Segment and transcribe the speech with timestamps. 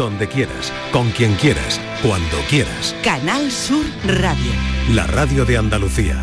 [0.00, 2.96] donde quieras, con quien quieras, cuando quieras.
[3.04, 4.50] Canal Sur Radio.
[4.94, 6.16] La radio de Andalucía.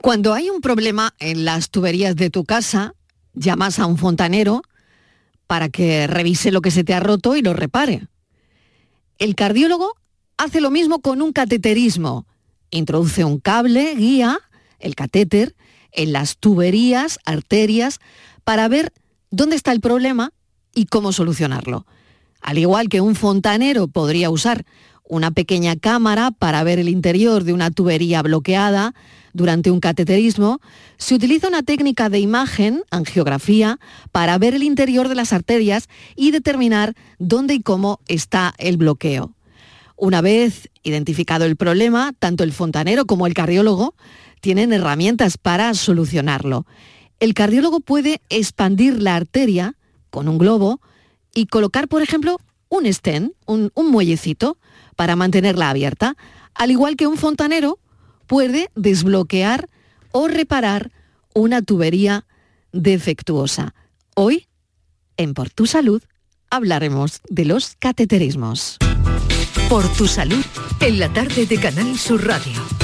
[0.00, 2.94] Cuando hay un problema en las tuberías de tu casa,
[3.34, 4.62] llamas a un fontanero
[5.48, 8.06] para que revise lo que se te ha roto y lo repare.
[9.18, 9.96] El cardiólogo
[10.36, 12.28] hace lo mismo con un cateterismo.
[12.70, 14.38] Introduce un cable, guía,
[14.78, 15.56] el catéter,
[15.90, 17.98] en las tuberías, arterias,
[18.44, 18.92] para ver
[19.30, 20.32] dónde está el problema
[20.74, 21.86] y cómo solucionarlo.
[22.40, 24.64] Al igual que un fontanero podría usar
[25.04, 28.94] una pequeña cámara para ver el interior de una tubería bloqueada
[29.32, 30.60] durante un cateterismo,
[30.96, 33.78] se utiliza una técnica de imagen, angiografía,
[34.12, 39.34] para ver el interior de las arterias y determinar dónde y cómo está el bloqueo.
[39.96, 43.94] Una vez identificado el problema, tanto el fontanero como el cardiólogo
[44.40, 46.66] tienen herramientas para solucionarlo.
[47.20, 49.74] El cardiólogo puede expandir la arteria
[50.10, 50.80] con un globo
[51.34, 52.38] y colocar, por ejemplo,
[52.68, 54.58] un stent, un, un muellecito,
[54.96, 56.16] para mantenerla abierta,
[56.54, 57.78] al igual que un fontanero
[58.26, 59.68] puede desbloquear
[60.10, 60.90] o reparar
[61.34, 62.26] una tubería
[62.72, 63.74] defectuosa.
[64.14, 64.48] Hoy,
[65.16, 66.02] en Por tu Salud,
[66.50, 68.78] hablaremos de los cateterismos.
[69.68, 70.44] Por tu salud,
[70.80, 72.77] en la tarde de Canal Sur Radio.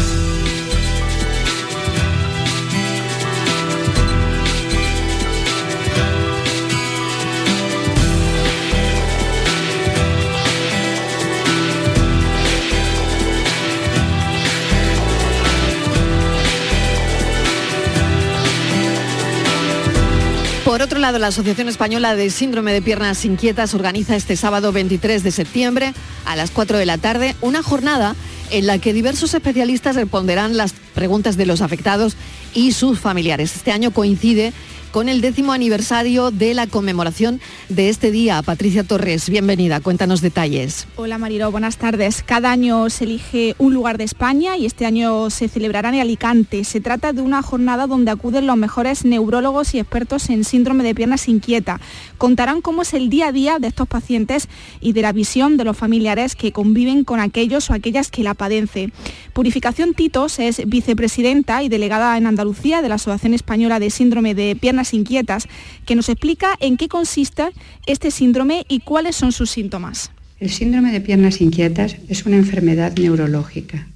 [20.75, 25.23] Por otro lado, la Asociación Española de Síndrome de Piernas Inquietas organiza este sábado 23
[25.23, 25.95] de septiembre
[26.25, 28.17] a las 4 de la tarde una jornada
[28.51, 32.17] en la que diversos especialistas responderán las preguntas de los afectados
[32.55, 33.55] y sus familiares.
[33.55, 34.53] Este año coincide
[34.95, 38.41] con el décimo aniversario de la conmemoración de este día.
[38.43, 40.87] Patricia Torres, bienvenida, cuéntanos detalles.
[40.95, 42.23] Hola Mariro, buenas tardes.
[42.23, 46.63] Cada año se elige un lugar de España y este año se celebrará en Alicante.
[46.63, 50.95] Se trata de una jornada donde acuden los mejores neurólogos y expertos en síndrome de
[50.95, 51.81] piernas inquieta.
[52.17, 54.49] Contarán cómo es el día a día de estos pacientes
[54.81, 58.35] y de la visión de los familiares que conviven con aquellos o aquellas que la
[58.35, 58.93] padecen.
[59.33, 64.55] Purificación Titos es vicepresidenta y delegada en Andalucía de la Asociación Española de Síndrome de
[64.55, 65.49] Piernas Inquietas,
[65.87, 67.45] que nos explica en qué consiste
[67.87, 70.11] este síndrome y cuáles son sus síntomas.
[70.41, 73.87] El síndrome de piernas inquietas es una enfermedad neurológica.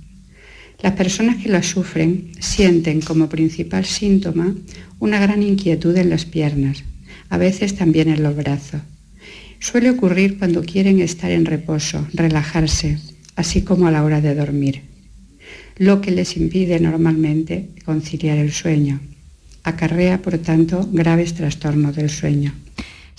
[0.80, 4.54] Las personas que la sufren sienten como principal síntoma
[5.00, 6.84] una gran inquietud en las piernas,
[7.28, 8.80] a veces también en los brazos.
[9.58, 12.98] Suele ocurrir cuando quieren estar en reposo, relajarse,
[13.34, 14.82] así como a la hora de dormir,
[15.76, 19.00] lo que les impide normalmente conciliar el sueño
[19.68, 22.54] acarrea, por tanto, graves trastornos del sueño.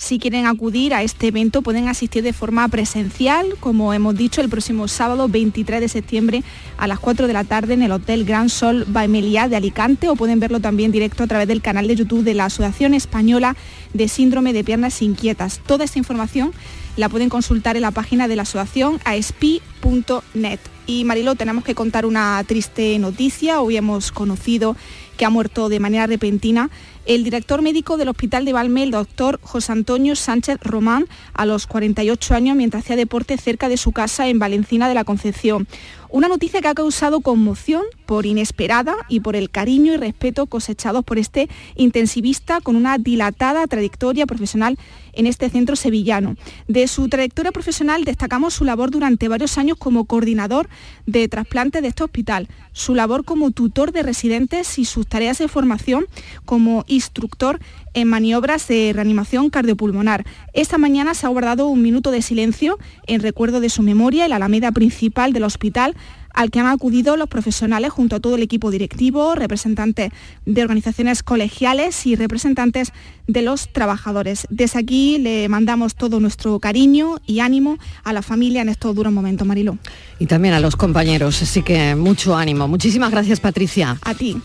[0.00, 4.48] Si quieren acudir a este evento pueden asistir de forma presencial, como hemos dicho, el
[4.48, 6.42] próximo sábado 23 de septiembre
[6.78, 10.16] a las 4 de la tarde en el Hotel Gran Sol Baemeliá de Alicante o
[10.16, 13.56] pueden verlo también directo a través del canal de YouTube de la Asociación Española
[13.92, 15.60] de Síndrome de Piernas Inquietas.
[15.66, 16.52] Toda esta información
[16.96, 20.60] la pueden consultar en la página de la asociación aspi.net.
[20.86, 23.60] Y Marilo, tenemos que contar una triste noticia.
[23.60, 24.76] Hoy hemos conocido
[25.20, 26.70] que ha muerto de manera repentina
[27.04, 31.66] el director médico del Hospital de Valme, el doctor José Antonio Sánchez Román, a los
[31.66, 35.68] 48 años mientras hacía deporte cerca de su casa en Valencina de la Concepción.
[36.12, 41.04] Una noticia que ha causado conmoción por inesperada y por el cariño y respeto cosechados
[41.04, 44.76] por este intensivista con una dilatada trayectoria profesional
[45.12, 46.34] en este centro sevillano.
[46.66, 50.68] De su trayectoria profesional destacamos su labor durante varios años como coordinador
[51.06, 55.46] de trasplante de este hospital, su labor como tutor de residentes y sus tareas de
[55.46, 56.06] formación
[56.44, 57.60] como instructor
[57.94, 60.24] en maniobras de reanimación cardiopulmonar.
[60.52, 64.30] Esta mañana se ha guardado un minuto de silencio en recuerdo de su memoria en
[64.30, 65.96] la alameda principal del hospital
[66.34, 70.10] al que han acudido los profesionales junto a todo el equipo directivo, representantes
[70.46, 72.92] de organizaciones colegiales y representantes
[73.26, 74.46] de los trabajadores.
[74.50, 79.12] Desde aquí le mandamos todo nuestro cariño y ánimo a la familia en estos duros
[79.12, 79.78] momentos, Mariló.
[80.18, 82.68] Y también a los compañeros, así que mucho ánimo.
[82.68, 83.98] Muchísimas gracias, Patricia.
[84.02, 84.36] A ti.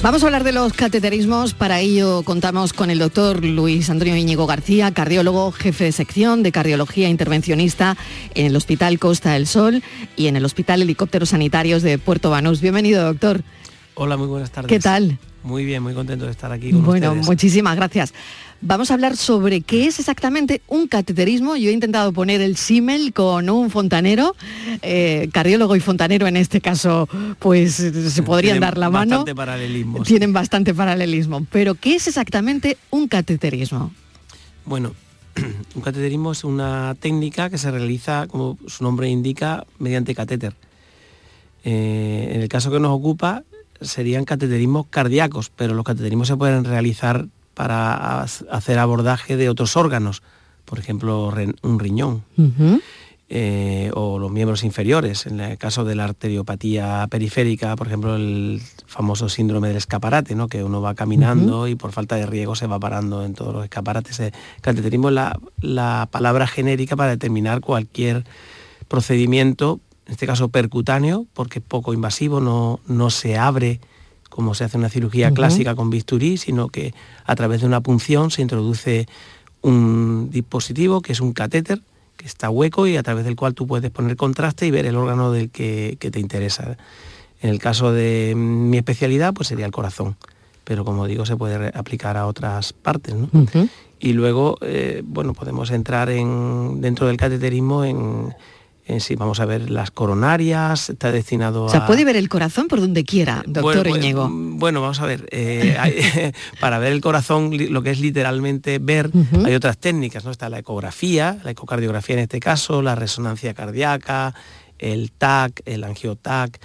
[0.00, 1.54] Vamos a hablar de los cateterismos.
[1.54, 6.52] Para ello contamos con el doctor Luis Antonio Íñigo García, cardiólogo, jefe de sección de
[6.52, 7.96] cardiología intervencionista
[8.34, 9.82] en el Hospital Costa del Sol
[10.16, 12.60] y en el Hospital Helicópteros Sanitarios de Puerto Banús.
[12.60, 13.42] Bienvenido, doctor.
[13.94, 14.68] Hola, muy buenas tardes.
[14.68, 15.18] ¿Qué tal?
[15.42, 17.26] Muy bien, muy contento de estar aquí con bueno, ustedes.
[17.26, 18.14] muchísimas gracias.
[18.60, 21.56] Vamos a hablar sobre qué es exactamente un cateterismo.
[21.56, 24.34] Yo he intentado poner el símil con un fontanero,
[24.82, 27.08] eh, cardiólogo y fontanero en este caso,
[27.38, 29.18] pues se podrían Tienen dar la mano.
[29.18, 30.02] Bastante paralelismo.
[30.02, 31.46] Tienen bastante paralelismo.
[31.52, 33.92] Pero ¿qué es exactamente un cateterismo?
[34.64, 34.92] Bueno,
[35.76, 40.54] un cateterismo es una técnica que se realiza, como su nombre indica, mediante catéter.
[41.62, 43.44] Eh, en el caso que nos ocupa
[43.80, 47.28] serían cateterismos cardíacos, pero los cateterismos se pueden realizar
[47.58, 50.22] para hacer abordaje de otros órganos,
[50.64, 52.22] por ejemplo, un riñón.
[53.30, 55.26] Eh, o los miembros inferiores.
[55.26, 60.46] En el caso de la arteriopatía periférica, por ejemplo, el famoso síndrome del escaparate, ¿no?
[60.46, 63.64] que uno va caminando y por falta de riego se va parando en todos los
[63.64, 64.20] escaparates.
[64.20, 68.24] El cateterismo es la, la palabra genérica para determinar cualquier
[68.86, 73.80] procedimiento, en este caso percutáneo, porque es poco invasivo, no, no se abre
[74.28, 76.94] como se hace una cirugía clásica con bisturí, sino que
[77.24, 79.08] a través de una punción se introduce
[79.62, 81.80] un dispositivo que es un catéter
[82.16, 84.96] que está hueco y a través del cual tú puedes poner contraste y ver el
[84.96, 86.76] órgano del que, te interesa.
[87.40, 90.16] En el caso de mi especialidad, pues sería el corazón,
[90.64, 93.14] pero como digo, se puede aplicar a otras partes.
[94.00, 98.34] Y luego, eh, bueno, podemos entrar en, dentro del cateterismo en,
[98.88, 101.66] eh, sí, vamos a ver las coronarias, está destinado a...
[101.66, 105.28] O sea, puede ver el corazón por donde quiera, doctor bueno, Bueno, vamos a ver,
[105.30, 109.10] eh, para ver el corazón, lo que es literalmente ver,
[109.44, 110.30] hay otras técnicas, ¿no?
[110.30, 114.34] Está la ecografía, la ecocardiografía en este caso, la resonancia cardíaca,
[114.78, 116.58] el TAC, el angiotac.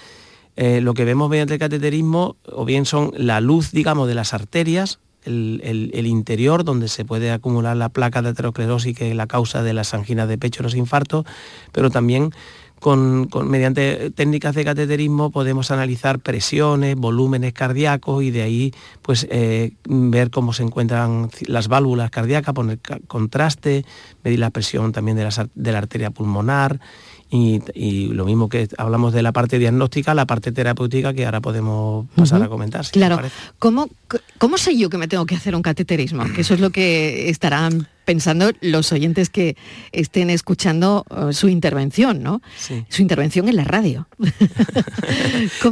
[0.56, 4.34] Eh, lo que vemos mediante el cateterismo, o bien son la luz, digamos, de las
[4.34, 9.64] arterias, el, interior, donde se puede acumular la placa de aterosclerosis, que es la causa
[9.64, 11.26] de las anginas de pecho y los infartos,
[11.72, 12.32] pero también
[12.80, 19.72] con, mediante técnicas de cateterismo podemos analizar presiones, volúmenes cardíacos y de ahí pues, eh,
[19.86, 23.86] ver cómo se encuentran las válvulas cardíacas, poner contraste,
[24.24, 26.82] medir la presión también de la arteria pulmonar
[27.34, 32.06] y, lo mismo que hablamos de la parte diagnóstica, la parte terapéutica que ahora podemos
[32.16, 32.86] pasar a comentar.
[32.92, 33.20] claro,
[33.58, 33.90] ¿Cómo,
[34.38, 36.24] ¿cómo sé yo que me tengo que hacer un cateterismo?
[36.36, 39.56] Que eso es lo que estarán pensando los oyentes que
[39.92, 42.42] estén escuchando uh, su intervención, ¿no?
[42.90, 44.08] Su intervención en la radio.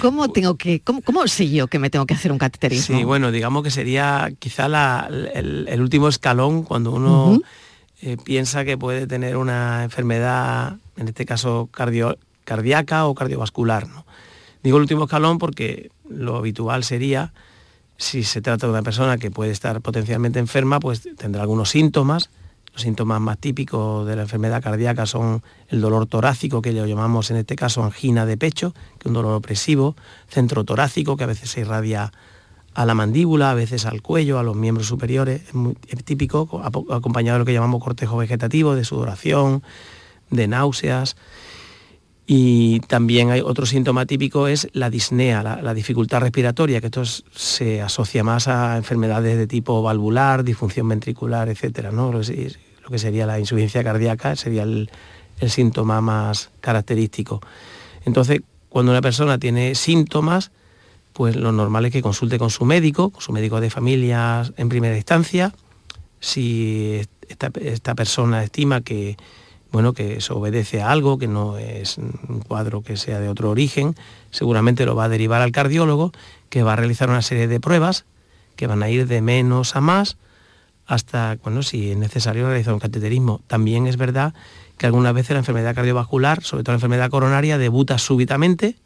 [0.00, 2.98] ¿Cómo, tengo que, cómo, sé yo que me tengo que hacer un cateterismo?
[2.98, 4.66] Sí, bueno, digamos que sería quizá
[5.34, 7.40] el, último escalón cuando uno...
[8.00, 13.88] Eh, piensa que puede tener una enfermedad, en este caso cardíaca o cardiovascular.
[14.62, 17.32] Digo el último escalón porque lo habitual sería,
[17.96, 22.30] si se trata de una persona que puede estar potencialmente enferma, pues tendrá algunos síntomas.
[22.72, 27.32] Los síntomas más típicos de la enfermedad cardíaca son el dolor torácico, que lo llamamos
[27.32, 29.96] en este caso angina de pecho, que es un dolor opresivo,
[30.28, 32.12] centro torácico, que a veces se irradia
[32.78, 37.34] a la mandíbula, a veces al cuello, a los miembros superiores, es, muy, típico, acompañado
[37.34, 39.64] de lo que llamamos cortejo vegetativo, de sudoración,
[40.30, 41.16] de náuseas.
[42.24, 47.82] Y también hay otro síntoma típico es la disnea, la, dificultad respiratoria, que esto se
[47.82, 52.12] asocia más a enfermedades de tipo valvular, disfunción ventricular, etcétera, ¿no?
[52.12, 54.88] Lo, que sería la insuficiencia cardíaca sería el
[55.48, 57.40] síntoma más característico.
[58.04, 60.52] Entonces, cuando una persona tiene síntomas,
[61.18, 64.68] pues lo normal es que consulte con su médico, con su médico de familia en
[64.68, 65.52] primera instancia,
[66.20, 69.16] si esta, persona estima que,
[69.72, 73.50] bueno, que eso obedece a algo, que no es un cuadro que sea de otro
[73.50, 73.96] origen,
[74.30, 76.12] seguramente lo va a derivar al cardiólogo,
[76.50, 78.04] que va a realizar una serie de pruebas
[78.54, 80.18] que van a ir de menos a más
[80.86, 83.40] hasta, bueno, si es necesario realizar un cateterismo.
[83.48, 84.34] También es verdad
[84.76, 88.76] que algunas veces la enfermedad cardiovascular, sobre todo la enfermedad coronaria, debuta súbitamente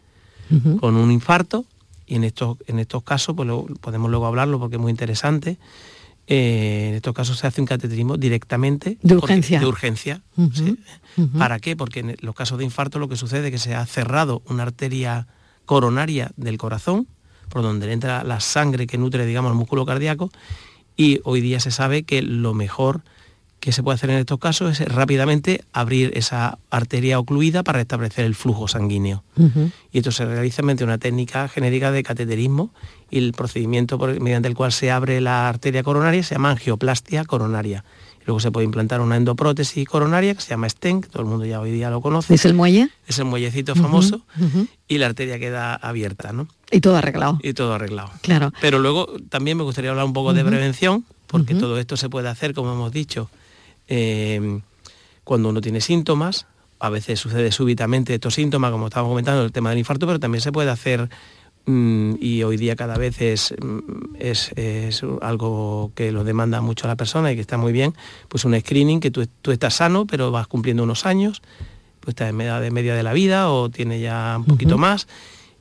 [0.81, 1.67] con un infarto
[2.13, 3.49] y en estos, en estos casos, pues
[3.81, 5.57] podemos luego hablarlo porque es muy interesante,
[6.27, 9.61] eh, en estos casos se hace un cateterismo directamente de urgencia.
[9.61, 10.21] de urgencia.
[11.39, 11.75] ¿Para qué?
[11.75, 14.65] Porque en los casos de infarto lo que sucede es que se ha cerrado una
[14.65, 15.27] arteria
[15.65, 17.07] coronaria del corazón,
[17.49, 20.31] por donde entra la sangre que nutre, digamos, el músculo cardíaco,
[20.99, 23.05] y hoy día se sabe que lo mejor
[23.63, 28.25] que se puede hacer en estos casos es rápidamente abrir esa arteria ocluida para restablecer
[28.25, 29.23] el flujo sanguíneo.
[29.93, 32.75] Y esto se realiza mediante una técnica genérica de cateterismo
[33.09, 37.85] y el procedimiento mediante el cual se abre la arteria coronaria se llama angioplastia coronaria.
[38.27, 41.45] luego se puede implantar una endoprótesis coronaria que se llama stent, que todo el mundo
[41.45, 42.35] ya hoy día lo conoce.
[42.35, 42.89] ¿Es el muelle?
[43.07, 44.23] Es el muellecito famoso
[44.89, 46.49] y la arteria queda abierta, ¿no?
[46.73, 47.39] Y todo arreglado.
[47.41, 48.11] Y todo arreglado.
[48.23, 48.53] Claro.
[48.61, 52.29] Pero luego también me gustaría hablar un poco de prevención, porque todo esto se puede
[52.29, 53.31] hacer, como hemos dicho,
[53.95, 54.63] Em,
[55.23, 56.47] cuando uno tiene síntomas,
[56.79, 60.41] a veces sucede súbitamente estos síntomas, como estábamos comentando, el tema del infarto, pero también
[60.41, 61.11] se puede hacer,
[61.67, 64.51] mm, y hoy día cada vez es, mm, es,
[65.21, 67.93] algo que lo demanda mucho a la persona y que está muy bien,
[68.29, 71.43] pues un screening que tú, estás sano, pero vas cumpliendo unos años,
[72.01, 75.07] pues estás en media de media de la vida o tiene ya un poquito más,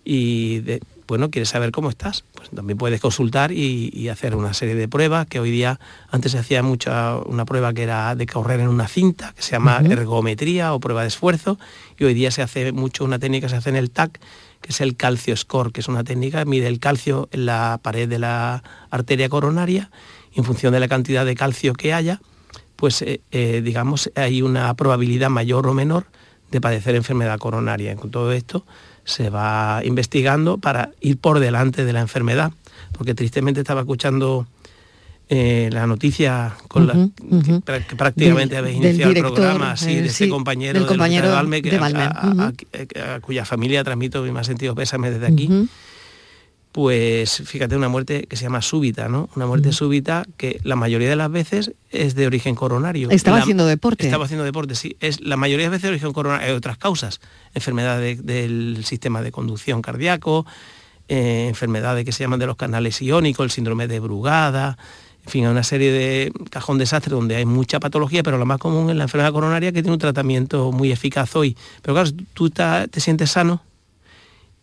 [0.06, 0.62] y
[1.08, 5.28] bueno, quieres saber cómo estás, pues también puedes consultar y, hacer una serie de pruebas
[5.28, 5.80] que hoy día,
[6.10, 9.52] antes se hacía mucha, una prueba que era de correr en una cinta, que se
[9.52, 11.58] llama ergometría o prueba de esfuerzo,
[11.98, 14.20] y hoy día se hace mucho una técnica que se hace en el TAC,
[14.62, 17.80] que es el calcio score, que es una técnica que mide el calcio en la
[17.82, 19.92] pared de la arteria coronaria,
[20.34, 22.22] y en función de la cantidad de calcio que haya,
[22.76, 26.08] pues eh, eh, digamos hay una probabilidad mayor o menor
[26.52, 27.96] de padecer enfermedad coronaria.
[27.96, 28.66] Con todo esto,
[29.04, 32.52] se va investigando para ir por delante de la enfermedad,
[32.94, 34.48] porque tristemente estaba escuchando
[35.30, 37.10] eh, la noticia con la,
[37.66, 42.52] Que, prácticamente habéis iniciado el programa así, de este compañero, del compañero de, Valme, a,
[43.22, 45.50] cuya familia transmito mi más sentido pésame desde aquí
[46.72, 49.30] pues fíjate, una muerte que se llama súbita, ¿no?
[49.36, 53.10] Una muerte súbita que la mayoría de las veces es de origen coronario.
[53.10, 54.06] Estaba haciendo deporte.
[54.06, 54.96] Estaba haciendo deporte, sí.
[55.00, 56.48] Es la mayoría de veces de origen coronario.
[56.48, 57.20] Hay otras causas,
[57.54, 60.46] enfermedades del sistema de conducción cardíaco,
[61.10, 64.78] eh, enfermedades que se llaman de los canales iónicos, el síndrome de Brugada,
[65.24, 68.58] en fin, hay una serie de cajón desastre donde hay mucha patología, pero lo más
[68.58, 71.56] común es la enfermedad coronaria que tiene un tratamiento muy eficaz hoy.
[71.84, 73.62] Pero claro, tú te sientes sano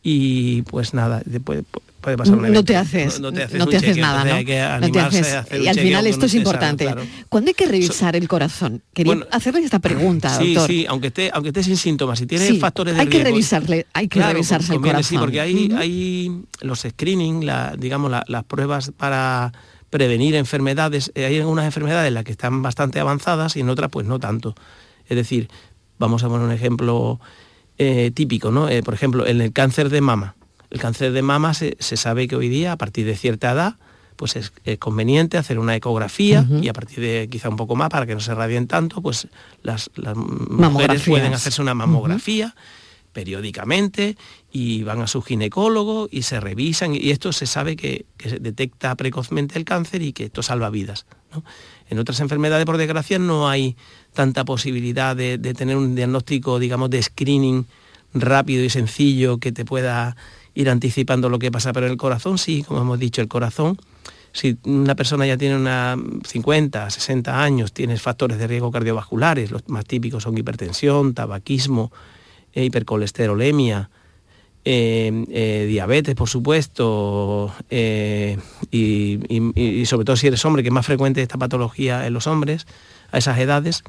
[0.02, 1.64] y pues nada, después
[2.00, 4.40] puede pasar No te haces, no, te haces, nada, ¿no?
[4.40, 6.94] y al final esto es importante.
[7.28, 8.82] ¿Cuándo hay que revisar el corazón?
[8.92, 12.94] Quería hacerle esta pregunta, sí, Sí, aunque esté, aunque esté sin síntomas, si tiene factores
[12.94, 15.04] de hay que revisarle, hay que revisarse el corazón.
[15.04, 19.52] Sí, porque hay, hay los screening, la, digamos, las pruebas para
[19.90, 21.10] prevenir enfermedades.
[21.14, 24.18] Eh, hay algunas enfermedades en las que están bastante avanzadas y en otras pues no
[24.18, 24.54] tanto.
[25.06, 25.48] Es decir,
[25.98, 27.20] vamos a poner un ejemplo
[27.78, 28.68] eh, típico, ¿no?
[28.68, 30.34] Eh, por ejemplo, en el cáncer de mama
[30.70, 33.76] el cáncer de mama se, sabe que hoy día, a partir de cierta edad,
[34.16, 38.04] pues es, conveniente hacer una ecografía y a partir de quizá un poco más, para
[38.04, 39.28] que no se radien tanto, pues
[39.62, 42.54] las, mujeres pueden hacerse una mamografía
[43.12, 44.16] periódicamente
[44.52, 48.94] y van a su ginecólogo y se revisan y esto se sabe que, se detecta
[48.96, 51.06] precozmente el cáncer y que esto salva vidas.
[51.88, 53.76] En otras enfermedades, por desgracia, no hay
[54.18, 57.66] tanta posibilidad de, tener un diagnóstico, digamos, de screening
[58.12, 60.16] rápido y sencillo que te pueda
[60.54, 63.78] ir anticipando lo que pasa, pero el corazón sí, como hemos dicho, el corazón,
[64.32, 65.96] si una persona ya tiene una
[66.26, 71.92] 50, 60 años, tiene factores de riesgo cardiovasculares, los más típicos son hipertensión, tabaquismo,
[72.52, 73.88] eh, hipercolesterolemia,
[74.64, 78.36] eh, eh, diabetes, por supuesto, y,
[78.72, 82.66] y, sobre todo si eres hombre, que es más frecuente esta patología en los hombres
[83.12, 83.84] a esas edades,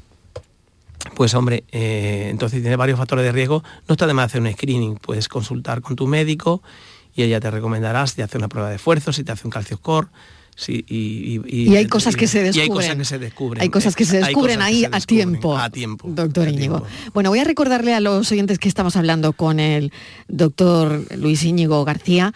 [1.14, 4.52] pues hombre, eh, entonces tiene varios factores de riesgo, no está de más hacer un
[4.52, 6.62] screening, puedes consultar con tu médico
[7.14, 9.50] y ella te recomendará si te hace una prueba de esfuerzo, si te hace un
[9.50, 10.08] calcio score,
[10.68, 12.60] y, hay cosas que se descubren.
[12.62, 13.62] hay cosas que se descubren.
[13.62, 15.56] Hay cosas que se descubren ahí a tiempo.
[15.56, 16.08] A tiempo.
[16.10, 16.84] Doctor Íñigo.
[17.14, 19.92] Bueno, voy a recordarle a los oyentes que estamos hablando con el
[20.28, 22.34] doctor Luis Íñigo García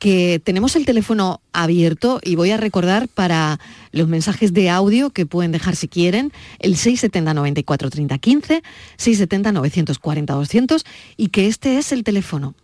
[0.00, 3.60] que tenemos el teléfono abierto y voy a recordar para
[3.92, 8.62] los mensajes de audio que pueden dejar si quieren, el 670 94 30 15,
[8.96, 10.84] 670 940 200
[11.16, 12.54] y que este es el teléfono.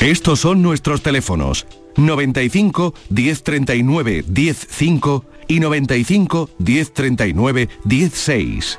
[0.00, 8.78] Estos son nuestros teléfonos 95 1039 105 y 95 1039 16.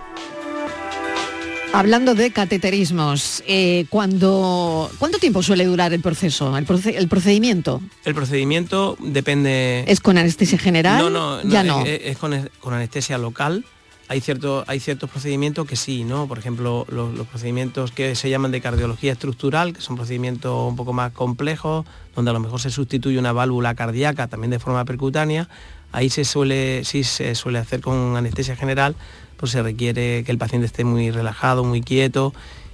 [1.71, 6.65] Hablando de cateterismos, eh, cuando, ¿cuánto tiempo suele durar el proceso, el,
[7.07, 7.81] procedimiento?
[8.05, 9.83] El procedimiento depende...
[9.87, 10.97] ¿Es con anestesia general?
[10.97, 11.83] No, no, ya no.
[11.85, 12.33] Es, con,
[12.73, 13.65] anestesia local.
[14.07, 16.27] Hay, cierto, hay ciertos procedimientos que sí, ¿no?
[16.27, 20.75] Por ejemplo, los, los, procedimientos que se llaman de cardiología estructural, que son procedimientos un
[20.75, 21.85] poco más complejos,
[22.15, 25.47] donde a lo mejor se sustituye una válvula cardíaca también de forma percutánea.
[25.91, 28.95] Ahí se suele, sí se suele hacer con anestesia general,
[29.39, 32.33] pues se requiere que el paciente esté muy relajado, muy quieto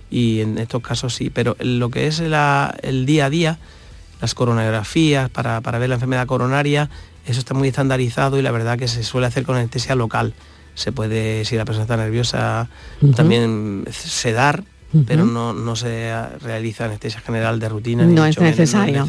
[0.10, 3.60] y en estos casos sí, pero lo que es el día a día,
[4.20, 6.90] las coronografías para, ver la enfermedad coronaria,
[7.28, 10.34] eso está muy estandarizado y la verdad que se suele hacer con anestesia local.
[10.74, 12.68] Se puede, si la persona está nerviosa,
[13.16, 14.64] también sedar,
[15.06, 18.06] pero no, se realiza anestesia general de rutina.
[18.06, 19.06] No, es necesario.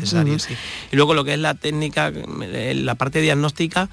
[0.93, 3.89] Y luego lo que es la técnica, la parte diagnóstica,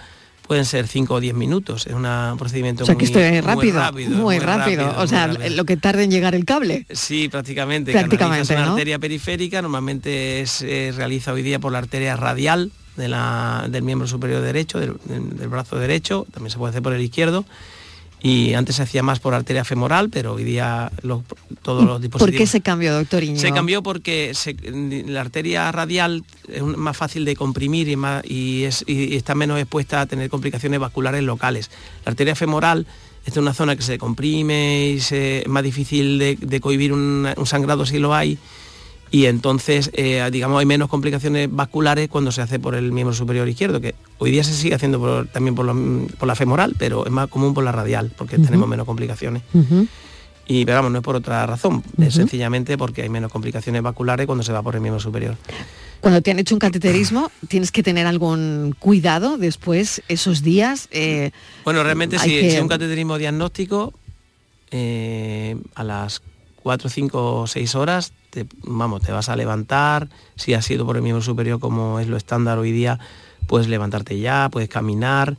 [0.54, 1.88] pueden ser 5 o 10 minutos.
[1.88, 2.06] Es un
[2.38, 4.94] procedimiento o sea, que muy, rápido, muy rápido.
[5.00, 6.86] o sea, lo que tarde en llegar el cable.
[6.92, 7.92] Sí, prácticamente.
[7.92, 13.66] Prácticamente, una arteria periférica, normalmente se realiza hoy día por la arteria radial de la,
[13.68, 17.46] del miembro superior derecho, del, del, brazo derecho, también se puede hacer por el izquierdo
[18.26, 20.90] y antes se hacía más por arteria femoral, pero hoy día
[21.62, 22.20] todos los dispositivos...
[22.20, 23.42] ¿Por qué se cambió, doctor Iñigo?
[23.42, 24.32] Se cambió porque
[25.08, 28.64] la arteria radial es más fácil de comprimir y, más, y,
[29.14, 31.70] está menos expuesta a tener complicaciones vasculares locales.
[32.06, 32.88] La arteria femoral
[33.26, 38.00] es una zona que se comprime y es más difícil de, cohibir un, sangrado si
[38.00, 38.40] lo hay
[39.14, 43.48] y entonces, eh, digamos, hay menos complicaciones vasculares cuando se hace por el miembro superior
[43.48, 47.54] izquierdo, que hoy día se sigue haciendo también por, la femoral, pero es más común
[47.54, 49.44] por la radial, porque tenemos menos complicaciones.
[50.48, 54.44] Y pero no es por otra razón, es sencillamente porque hay menos complicaciones vasculares cuando
[54.44, 55.38] se va por el miembro superior.
[56.02, 60.88] Cuando te han hecho un cateterismo, ¿tienes que tener algún cuidado después, esos días?
[60.90, 61.30] Eh,
[61.66, 63.94] bueno, realmente si es un cateterismo diagnóstico,
[64.72, 66.24] eh, a las
[66.64, 68.12] 4, 5 o 6 horas,
[68.64, 72.18] vamos, te vas a levantar, si has sido por el miembro superior como es lo
[72.18, 73.00] estándar hoy día,
[73.48, 75.38] puedes levantarte ya, puedes caminar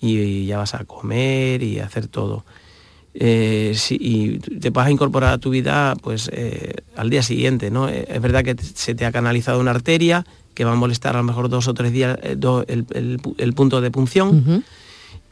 [0.00, 2.44] y, ya vas a comer y hacer todo.
[3.14, 7.88] Eh, y te vas a incorporar a tu vida pues eh, al día siguiente, ¿no?
[7.88, 11.18] Eh, es verdad que se te ha canalizado una arteria que va a molestar a
[11.18, 14.64] lo mejor dos o tres días el, punto de punción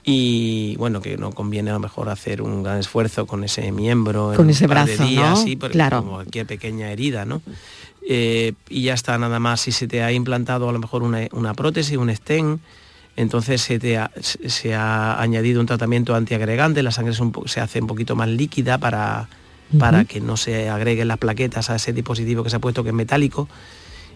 [0.04, 4.32] y bueno, que no conviene a lo mejor hacer un gran esfuerzo con ese miembro
[4.34, 5.68] con ese brazo, ¿no?
[5.70, 5.98] claro.
[5.98, 7.42] como cualquier pequeña herida, ¿no?
[8.08, 11.54] Eh, y ya está nada más si se te ha implantado a lo mejor una,
[11.54, 12.60] prótesis, un stent,
[13.16, 17.14] entonces se, te ha, se ha añadido un tratamiento antiagregante, la sangre
[17.44, 19.28] se hace un poquito más líquida para,
[19.78, 22.90] para que no se agreguen las plaquetas a ese dispositivo que se ha puesto que
[22.90, 23.48] es metálico.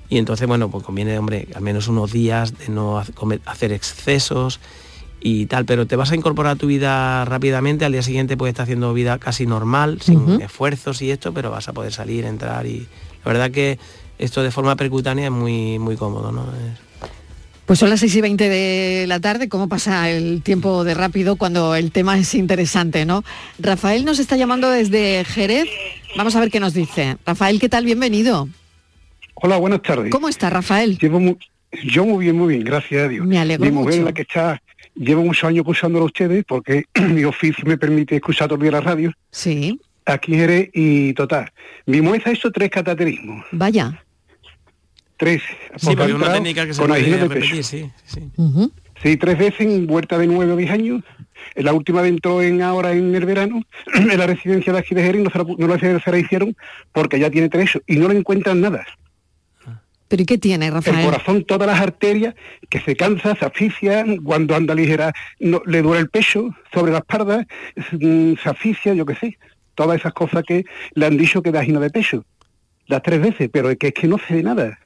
[0.09, 3.03] Y entonces, bueno, pues conviene, hombre, al menos unos días de no
[3.47, 4.61] hacer excesos,
[5.27, 8.53] y tal, pero te vas a incorporar a tu vida rápidamente, al día siguiente puedes
[8.53, 12.67] estar haciendo vida casi normal, sin esfuerzos y esto, pero vas a poder salir, entrar
[12.67, 12.87] y
[13.25, 13.79] la verdad que
[14.19, 16.47] esto de forma percutánea es muy, muy cómodo, ¿no?
[17.65, 21.37] Pues son las 6 y 20 de la tarde, ¿cómo pasa el tiempo de rápido
[21.37, 23.25] cuando el tema es interesante, no?
[23.59, 25.71] Rafael nos está llamando desde Jerez,
[26.19, 27.17] vamos a ver qué nos dice.
[27.25, 27.87] Rafael, ¿qué tal?
[27.87, 28.47] Bienvenido.
[29.37, 30.11] Hola, buenas tardes.
[30.11, 30.99] ¿Cómo está Rafael?
[30.99, 33.27] yo muy bien, muy bien, gracias a Dios.
[33.27, 34.61] Me alegro Mi mujer la que está
[34.95, 39.13] llevo muchos años escuchándolo a ustedes porque mi oficio me permite escuchar todavía la radio.
[39.31, 39.81] Sí.
[40.07, 41.51] Aquí eres y total.
[41.87, 43.45] Mi muestra hizo tres cataterismos.
[43.53, 44.05] Vaya.
[45.17, 45.43] Tres.
[45.77, 47.91] Sí, porque una técnica que se puede repetir, sí.
[48.05, 48.31] Sí.
[49.03, 51.03] sí, tres veces en vuelta de nueve o diez años.
[51.55, 53.63] La última entró en ahora en el verano,
[53.95, 56.57] en la residencia de aquí de Jerez, no, la, no se la hicieron
[56.93, 58.85] porque ya tiene tres y no le encuentran nada.
[60.15, 60.99] ¿Pero y qué tiene, Rafael?
[60.99, 62.37] El corazón, todas las arterias,
[62.71, 66.99] que se cansa, se asfixia, cuando anda ligera no, le duele el pecho, sobre la
[66.99, 67.45] espalda,
[67.91, 69.39] mm, se asfixia, yo qué sé.
[69.75, 72.25] Todas esas cosas que le han dicho que da gino de pecho.
[72.87, 74.79] Las tres veces, pero es que, es que no se ve nada.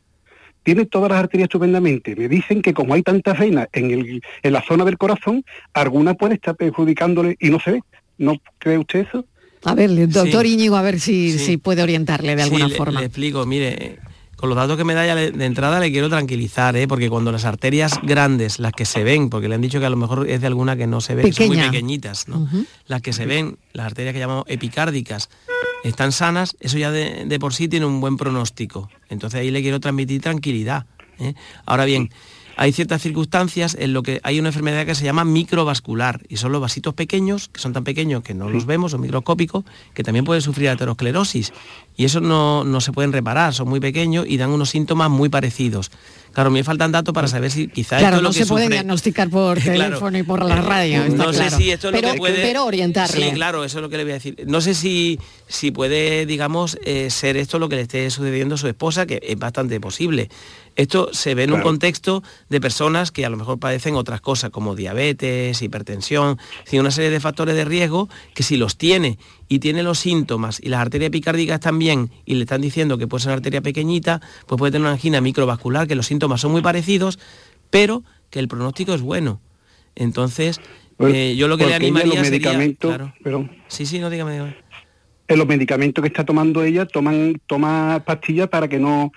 [0.62, 2.16] Tiene todas las arterias estupendamente.
[2.16, 6.14] Me dicen que como hay tantas venas en, el, en la zona del corazón, alguna
[6.14, 7.82] puede estar perjudicándole y no se ve.
[8.16, 9.26] ¿No cree usted eso?
[9.64, 13.00] A ver, doctor Íñigo, a ver si, si puede orientarle de alguna forma.
[13.00, 13.98] Le explico, mire,
[14.38, 16.86] con los datos que me da ya de entrada le quiero tranquilizar, ¿eh?
[16.86, 19.90] porque cuando las arterias grandes, las que se ven, porque le han dicho que a
[19.90, 22.48] lo mejor es de alguna que no se ven, son muy pequeñitas, ¿no?
[22.86, 25.28] Las que se ven, las arterias que llamamos epicárdicas,
[25.82, 28.88] están sanas, eso ya de, por sí tiene un buen pronóstico.
[29.08, 30.86] Entonces ahí le quiero transmitir tranquilidad.
[31.18, 31.34] ¿eh?
[31.66, 32.10] Ahora bien,
[32.58, 36.50] hay ciertas circunstancias en lo que hay una enfermedad que se llama microvascular y son
[36.50, 40.24] los vasitos pequeños, que son tan pequeños que no los vemos, son microscópicos, que también
[40.24, 41.52] pueden sufrir aterosclerosis
[41.96, 45.28] y eso no, no se pueden reparar, son muy pequeños y dan unos síntomas muy
[45.28, 45.92] parecidos.
[46.32, 48.68] Claro, me faltan datos para saber si quizás claro, esto no lo que se puede
[48.68, 51.08] diagnosticar por teléfono y por la radio.
[51.08, 52.42] no sé si esto pero, lo que puede.
[52.42, 53.30] Pero orientarle.
[53.30, 54.44] Sí, claro, eso es lo que le voy a decir.
[54.46, 55.18] No sé si,
[55.48, 59.20] si puede, digamos, eh, ser esto lo que le esté sucediendo a su esposa, que
[59.22, 60.28] es bastante posible.
[60.78, 64.50] Esto se ve en un contexto de personas que a lo mejor padecen otras cosas
[64.50, 66.38] como diabetes, hipertensión,
[66.72, 69.18] una serie de factores de riesgo que si los tiene.
[69.48, 73.22] Y tiene los síntomas y las arterias epicárdicas bien y le están diciendo que puede
[73.22, 76.62] ser una arteria pequeñita, pues puede tener una angina microvascular, que los síntomas son muy
[76.62, 77.18] parecidos,
[77.70, 79.40] pero que el pronóstico es bueno.
[79.96, 80.60] Entonces,
[81.00, 82.52] eh, yo lo que le animaría sería...
[82.78, 83.12] Claro,
[83.66, 84.54] Sí, sí, no dígame,
[85.28, 89.12] En los medicamentos que está tomando ella, toman toma pastillas para que no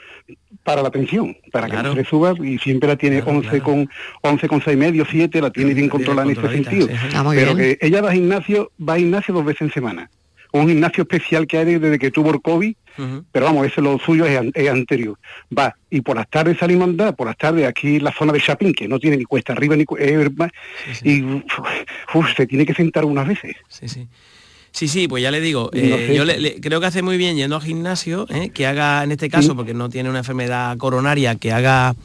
[0.63, 3.89] para la tensión, para que no se suba y siempre la tiene 11 con
[4.21, 6.87] 11 con 6 medio, 7, la tiene bien controlada en ese sentido.
[7.15, 10.11] Ah, Pero que ella va a gimnasio, va a gimnasio dos veces en semana.
[10.53, 12.75] Un gimnasio especial que hay desde que tuvo el COVID,
[13.31, 15.17] pero vamos, ese lo suyo es, anterior.
[15.57, 18.33] Va, y por las tardes salimos a andar, por las tardes aquí en la zona
[18.33, 20.51] de Chapín, que no tiene ni cuesta arriba ni cuesta
[21.03, 21.23] y
[22.35, 23.55] se tiene que sentar unas veces.
[23.69, 24.07] Sí, sí.
[24.71, 26.23] Sí, sí, pues ya le digo, eh, yo
[26.61, 29.73] creo que hace muy bien yendo al gimnasio, eh, que haga en este caso, porque
[29.73, 31.95] no tiene una enfermedad coronaria, que haga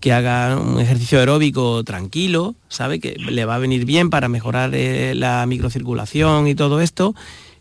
[0.00, 3.00] que haga un ejercicio aeróbico tranquilo, ¿sabe?
[3.00, 7.14] Que le va a venir bien para mejorar eh, la microcirculación y todo esto,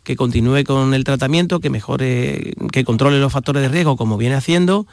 [0.03, 4.35] que continúe con el tratamiento, que mejore, que controle los factores de riesgo como viene
[4.35, 4.87] haciendo.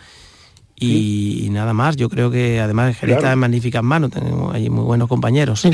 [0.76, 4.82] Y, nada más, yo creo que además Jerez está en magníficas manos, tenemos allí muy
[4.82, 5.60] buenos compañeros.
[5.60, 5.70] sí,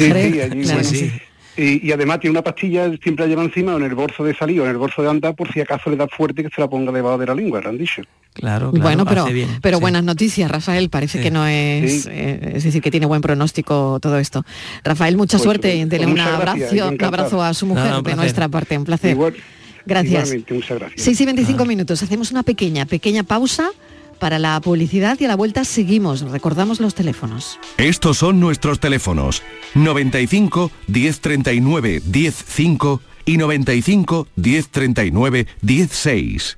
[0.84, 1.12] sí,
[1.60, 4.60] Y, además tiene una pastilla, siempre la lleva encima o en el bolso de salir
[4.60, 6.68] o en el bolso de andar por si acaso le da fuerte que se la
[6.68, 8.02] ponga debajo de la lengua, ¿lo han dicho?
[8.32, 9.26] Claro, bueno, pero,
[9.60, 10.88] pero buenas noticias, Rafael.
[10.88, 14.44] Parece que no es, eh, es decir, que tiene buen pronóstico todo esto.
[14.84, 15.84] Rafael, mucha pues, suerte.
[15.86, 18.78] Dele un abrazo, un abrazo a su mujer de nuestra parte.
[18.78, 19.16] Un placer.
[19.84, 20.32] gracias.
[20.50, 21.02] muchas gracias.
[21.02, 22.00] 6 y 25 minutos.
[22.04, 23.72] Hacemos una pequeña, pequeña pausa
[24.18, 26.20] para la publicidad y a la vuelta seguimos.
[26.22, 27.58] Recordamos los teléfonos.
[27.76, 29.42] Estos son nuestros teléfonos.
[29.74, 36.57] 95 1039 105 y 95 1039 16.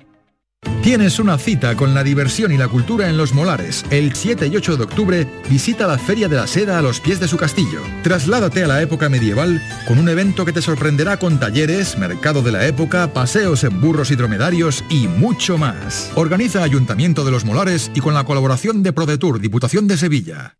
[0.83, 3.85] Tienes una cita con la diversión y la cultura en Los Molares.
[3.91, 7.19] El 7 y 8 de octubre visita la Feria de la Seda a los pies
[7.19, 7.81] de su castillo.
[8.01, 12.51] Trasládate a la época medieval con un evento que te sorprenderá con talleres, mercado de
[12.51, 16.11] la época, paseos en burros y dromedarios y mucho más.
[16.15, 20.57] Organiza Ayuntamiento de Los Molares y con la colaboración de ProDetour, Diputación de Sevilla.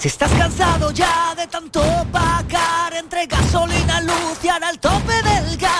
[0.00, 5.79] Si estás cansado ya de tanto pagar entre gasolina, luz y el tope del gas,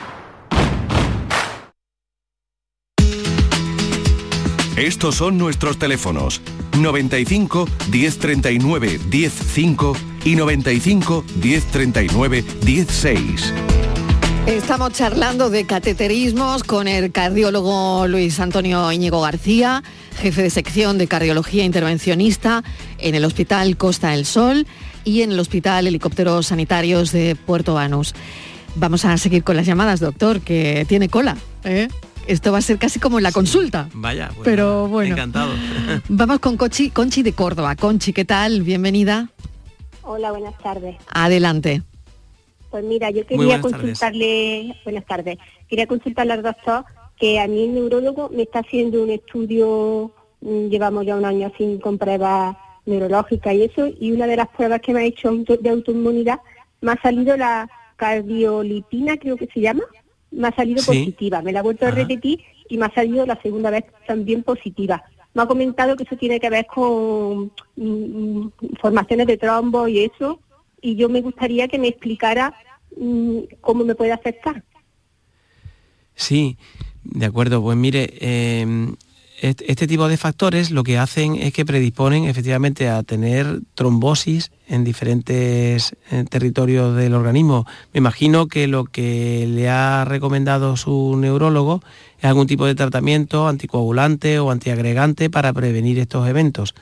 [4.81, 6.41] Estos son nuestros teléfonos
[6.79, 13.53] 95 1039 105 y 95 1039 16.
[14.47, 19.83] Estamos charlando de cateterismos con el cardiólogo Luis Antonio Íñigo García,
[20.19, 22.63] jefe de sección de cardiología intervencionista
[22.97, 24.65] en el Hospital Costa del Sol
[25.03, 28.15] y en el Hospital Helicópteros Sanitarios de Puerto Banús.
[28.77, 31.37] Vamos a seguir con las llamadas, doctor, que tiene cola.
[31.65, 31.87] ¿eh?
[32.31, 33.89] Esto va a ser casi como en la consulta.
[33.93, 35.15] Vaya, pues pero bueno.
[35.15, 35.51] Encantado.
[36.07, 37.75] Vamos con Conchi, Conchi de Córdoba.
[37.75, 38.61] Conchi, ¿qué tal?
[38.61, 39.27] Bienvenida.
[40.01, 40.95] Hola, buenas tardes.
[41.09, 41.83] Adelante.
[42.69, 46.85] Pues mira, yo quería consultarle, buenas tardes, quería consultarle al doctor
[47.17, 51.51] que a mí el neurólogo me está haciendo un estudio mm, llevamos ya un año
[51.53, 55.33] así con pruebas neurológicas y eso, y una de las pruebas que me ha hecho
[55.33, 56.39] de autoinmunidad
[56.79, 59.83] me ha salido la cardiolipina, creo que se llama,
[60.31, 61.41] me ha salido positiva.
[61.41, 62.39] Me la he vuelto a repetir
[62.69, 65.03] y me ha salido la segunda vez también positiva.
[65.33, 69.99] Me ha comentado que eso tiene que ver con mm, mm, formaciones de trombo y
[69.99, 70.39] eso,
[70.81, 72.53] y yo me gustaría que me explicara
[72.97, 74.63] mm, cómo me puede afectar.
[76.15, 76.57] Sí,
[77.03, 77.61] de acuerdo.
[77.61, 78.95] Pues mire, em,
[79.41, 84.83] este tipo de factores lo que hacen es que predisponen efectivamente a tener trombosis en
[84.83, 87.65] diferentes eh, territorios del organismo.
[87.91, 91.81] Me imagino que lo que le ha recomendado su neurólogo
[92.19, 96.75] es algún tipo de tratamiento anticoagulante o antiagregante para prevenir estos eventos,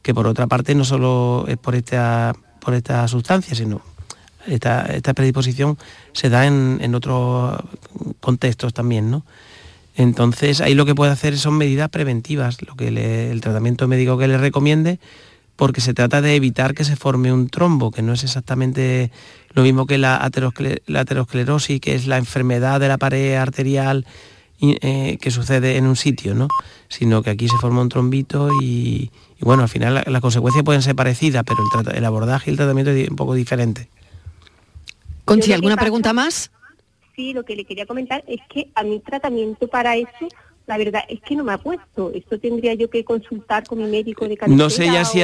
[0.00, 3.82] que por otra parte no solo es por esta, por esta sustancia, sino
[4.46, 5.76] esta, predisposición
[6.14, 7.60] se da en, en otros
[8.20, 9.26] contextos también, ¿no?
[9.96, 12.88] Entonces ahí lo que puede hacer son medidas preventivas, lo que
[13.30, 15.00] el tratamiento médico que le recomiende,
[15.56, 19.10] porque se trata de evitar que se forme un trombo, que no es exactamente
[19.54, 24.06] lo mismo que la, aterosclerosis, que es la enfermedad de la pared arterial
[24.60, 26.48] eh, que sucede en un sitio, ¿no?
[26.88, 30.94] sino que aquí se forma un trombito y, bueno, al final las consecuencias pueden ser
[30.94, 33.88] parecidas, pero el, abordaje y el tratamiento es un poco diferente.
[35.24, 36.50] Conchi, ¿alguna pregunta más?
[37.16, 40.28] Sí, lo que le quería comentar es que a mi tratamiento para eso,
[40.66, 42.12] la verdad es que no me ha puesto.
[42.14, 44.62] Esto tendría yo que consultar con mi médico de cabecera.
[44.62, 45.22] No sé ya si...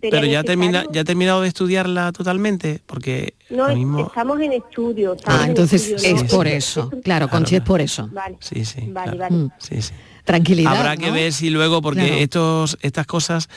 [0.00, 3.34] Pero ya, termina, ya ha terminado de estudiarla totalmente, porque...
[3.50, 3.68] No,
[4.06, 5.16] estamos en estudio.
[5.24, 6.88] ah, entonces es por eso.
[7.02, 8.08] Claro, Conchi, es por eso.
[8.12, 8.36] Vale.
[8.38, 8.84] Sí, sí.
[8.86, 9.34] Vale, vale.
[9.34, 9.50] Mm.
[9.58, 9.92] Sí, sí.
[10.22, 10.76] Tranquilidad.
[10.76, 13.48] Habrá que ver si luego, porque estos, estas cosas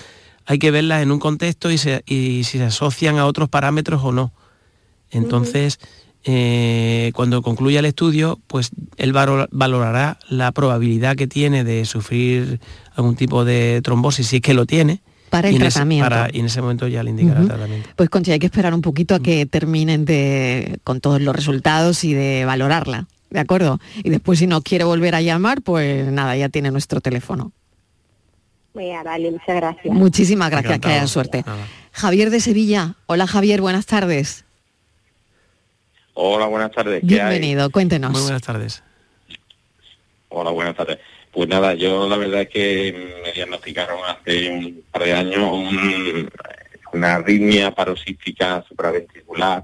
[0.48, 4.34] hay que verlas en un contexto y, si se asocian a otros parámetros o no.
[5.12, 5.80] Entonces,
[6.24, 12.60] eh, cuando concluya el estudio, pues él valorará la probabilidad que tiene de sufrir
[12.96, 15.02] algún tipo de trombosis, si es que lo tiene.
[15.32, 16.14] Para el tratamiento.
[16.34, 17.90] y en ese momento ya le indicará el tratamiento.
[17.96, 22.04] Pues Concha, hay que esperar un poquito a que terminen de, con todos los resultados
[22.04, 23.80] y de valorarla, ¿de acuerdo?
[24.04, 27.54] Y después si no quiere volver a llamar, pues nada, ya tiene nuestro teléfono.
[28.74, 29.96] vale, muchas gracias.
[29.96, 31.46] Muchísimas gracias, que haya suerte.
[31.94, 32.96] Javier de Sevilla.
[33.08, 34.44] Hola Javier, buenas tardes.
[36.14, 37.02] Hola, buenas tardes.
[37.04, 38.12] Bienvenido, cuéntenos.
[38.12, 38.84] Muy buenas tardes.
[40.30, 41.00] Hola, buenas tardes.
[41.32, 45.74] Pues nada, yo la verdad es que me diagnosticaron hace un par de años
[46.92, 49.64] una arritmia paroxística supraventricular,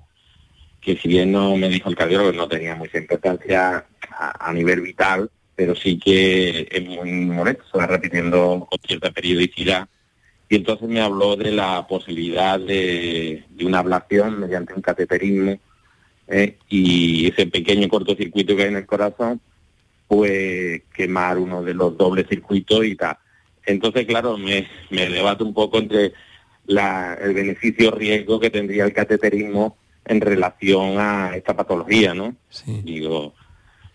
[0.79, 5.29] que si bien no me dijo el cardiólogo no tenía mucha importancia a, nivel vital,
[5.55, 9.89] pero sí que es muy molesto, se va repitiendo con cierta periodicidad.
[10.49, 15.59] Y entonces me habló de la posibilidad de, de una ablación mediante un cateterismo
[16.27, 16.57] ¿eh?
[16.69, 19.41] y ese pequeño cortocircuito que hay en el corazón,
[20.07, 23.17] pues quemar uno de los dobles circuitos y tal.
[23.65, 26.13] Entonces, claro, me, me debato un poco entre
[26.65, 32.35] la, el beneficio-riesgo que tendría el cateterismo en relación a esta patología, ¿no?
[32.65, 33.33] Digo,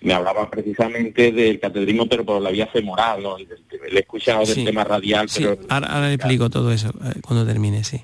[0.02, 3.38] me hablaba precisamente del cateterismo, pero por la vía femoral, ¿no?
[3.38, 3.46] Le
[3.90, 5.56] he escuchado del tema radial, pero...
[5.70, 8.02] Ahora, le explico todo eso eh, cuando termine, sí.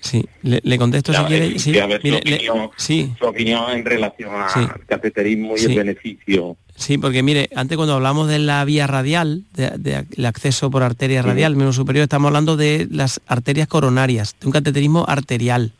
[0.00, 1.58] Sí, le, contesto si quiere.
[1.58, 1.74] Sí,
[2.76, 3.12] sí.
[3.18, 6.56] su opinión en relación al cateterismo y el beneficio.
[6.74, 11.22] Sí, porque mire, antes cuando hablamos de la vía radial, de, el acceso por arteria
[11.22, 15.72] radial, menos superior, estamos hablando de las arterias coronarias, de un cateterismo arterial,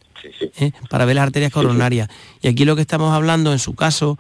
[0.59, 0.73] ¿eh?
[0.91, 2.09] para ver las arterias coronarias.
[2.43, 4.19] Y aquí lo que estamos hablando, en su caso,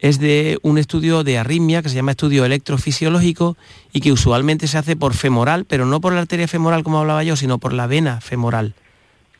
[0.00, 3.56] es de un estudio de arritmia que se llama estudio electrofisiológico
[3.92, 7.22] y que usualmente se hace por femoral, pero no por la arteria femoral como hablaba
[7.22, 8.74] yo, sino por la vena femoral.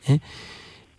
[0.07, 0.19] ¿eh?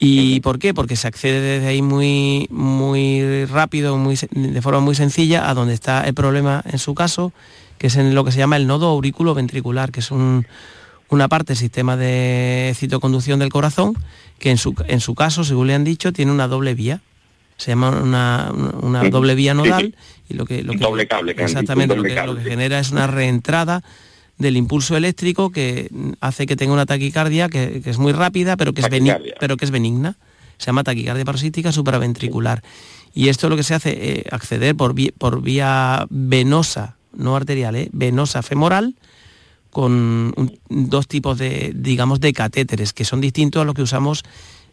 [0.00, 0.74] ¿Y por qué?
[0.74, 5.74] Porque se accede desde ahí muy, muy rápido, muy, de forma muy sencilla, a donde
[5.74, 7.32] está el problema en su caso,
[7.78, 11.52] que es en lo que se llama el nodo aurículo ventricular, que es una parte
[11.52, 13.94] del sistema de citoconducción del corazón,
[14.40, 17.00] que en su, en su caso, según le han dicho, tiene una doble vía.
[17.62, 19.94] Se llama una, doble vía nodal
[20.28, 22.10] y lo que, lo doble cable, exactamente lo que
[22.42, 23.84] genera es una reentrada
[24.36, 28.80] del impulso eléctrico que hace que tenga una taquicardia que, es muy rápida, pero que
[28.80, 30.16] es, benigna, pero que es benigna.
[30.58, 32.64] Se llama taquicardia paroxística supraventricular.
[33.14, 37.36] Y esto es lo que se hace, eh, acceder por vía, por vía venosa, no
[37.36, 38.96] arterial, eh, venosa femoral,
[39.70, 40.34] con
[40.68, 44.24] dos tipos de, digamos, de catéteres, que son distintos a los que usamos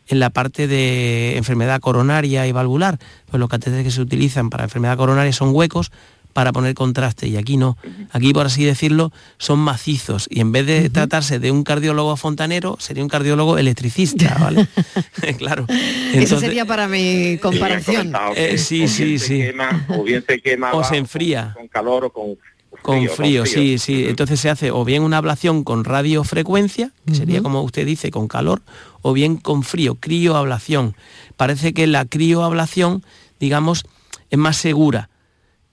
[0.09, 2.99] en la parte de enfermedad coronaria y valvular.
[3.29, 5.91] Pues los catéteres que se utilizan para enfermedad coronaria son huecos,
[6.33, 7.77] para poner contraste y aquí no.
[8.11, 12.77] Aquí, por así decirlo, son macizos y en vez de tratarse de un cardiólogo fontanero,
[12.79, 14.67] sería un cardiólogo electricista, ¿vale?
[15.37, 15.65] claro.
[16.13, 18.13] Eso sería para mi comparación.
[18.35, 19.43] Eh, sí, sí, sí.
[19.89, 21.53] o bien se quema o se enfría.
[21.55, 22.37] Con, calor o con
[22.81, 24.05] con frío, sí, sí.
[24.07, 28.27] Entonces se hace o bien una ablación con radiofrecuencia, que sería como usted dice, con
[28.27, 28.61] calor,
[29.01, 30.95] o bien con frío, crioablación.
[31.37, 33.03] Parece que la crioablación,
[33.39, 33.85] digamos,
[34.29, 35.09] es más segura,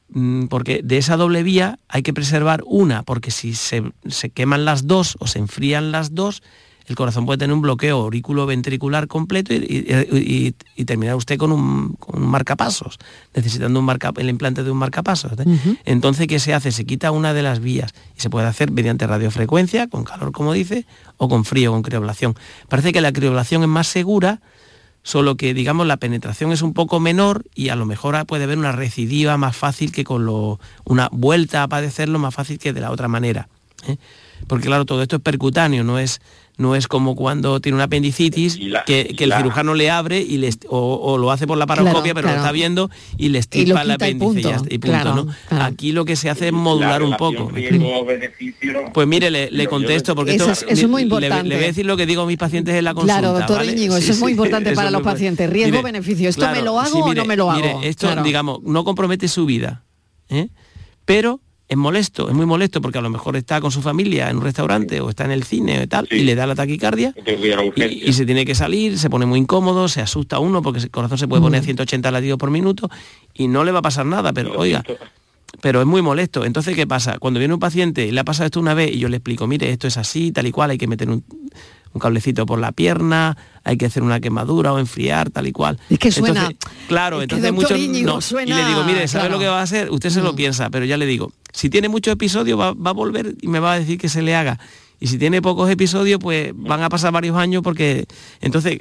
[0.08, 4.64] mm, porque de esa doble vía hay que preservar una, porque si se, se queman
[4.64, 6.42] las dos o se enfrían las dos,
[6.86, 11.50] el corazón puede tener un bloqueo aurículo ventricular completo y, y, y, terminar usted con
[11.50, 12.98] un, con un, marcapasos,
[13.34, 15.32] necesitando un marca, el implante de un marcapasos.
[15.32, 15.78] Uh -huh.
[15.84, 16.70] Entonces, ¿qué se hace?
[16.70, 20.52] Se quita una de las vías y se puede hacer mediante radiofrecuencia, con calor, como
[20.52, 22.34] dice, o con frío, con crioblación.
[22.68, 24.40] Parece que la crioblación es más segura,
[25.02, 28.58] solo que, digamos, la penetración es un poco menor y a lo mejor puede haber
[28.58, 32.80] una recidiva más fácil que con lo, una vuelta a padecerlo más fácil que de
[32.80, 33.48] la otra manera.
[33.86, 33.96] ¿eh?
[34.46, 36.20] Porque claro, todo esto es percutáneo, no es,
[36.56, 39.38] no es como cuando tiene una apendicitis la, que, que el la...
[39.38, 42.36] cirujano le abre y le, o, o, lo hace por la paroscopia, claro, pero claro.
[42.36, 44.86] lo está viendo y le estirpa el apéndice y, punto.
[44.86, 45.34] Claro, ¿no?
[45.50, 47.50] Aquí lo que se hace es modular un poco.
[48.94, 51.42] Pues mire, le, le contesto, porque eso, esto, es, eso es muy importante.
[51.42, 53.18] Le, le, voy a decir lo que digo a mis pacientes en la consulta.
[53.18, 53.72] Claro, doctor ¿vale?
[53.72, 55.50] Íñigo, eso sí, es muy importante sí, para los pacientes.
[55.50, 56.28] Riesgo-beneficio.
[56.28, 57.60] ¿Esto me lo hago sí, mire, o no me lo hago?
[57.60, 59.82] Mire, esto, digamos, no compromete su vida,
[60.28, 60.48] ¿eh?
[61.04, 64.36] pero es molesto, es muy molesto porque a lo mejor está con su familia en
[64.36, 66.16] un restaurante o está en el cine y tal, sí.
[66.16, 67.12] y le da la taquicardia
[67.74, 70.90] y, y, se tiene que salir, se pone muy incómodo, se asusta uno porque el
[70.90, 72.88] corazón se puede poner a 180 latidos por minuto
[73.34, 74.84] y no le va a pasar nada, pero oiga,
[75.60, 76.44] pero es muy molesto.
[76.44, 77.18] Entonces, ¿qué pasa?
[77.18, 79.46] Cuando viene un paciente y le ha pasado esto una vez y yo le explico,
[79.46, 81.24] mire, esto es así, tal y cual, hay que meter un,
[81.96, 85.78] un cablecito por la pierna, hay que hacer una quemadura o enfriar, tal y cual.
[85.88, 86.48] Es que suena.
[86.48, 89.34] Entonces, claro, entonces muchos no, suena, y le digo, mire, ¿sabe claro.
[89.34, 89.90] lo que va a hacer?
[89.90, 90.36] Usted se lo mm.
[90.36, 93.58] piensa, pero ya le digo, si tiene muchos episodios va, va, a volver y me
[93.58, 94.60] va a decir que se le haga.
[95.00, 98.06] Y si tiene pocos episodios, pues van a pasar varios años porque
[98.40, 98.80] entonces,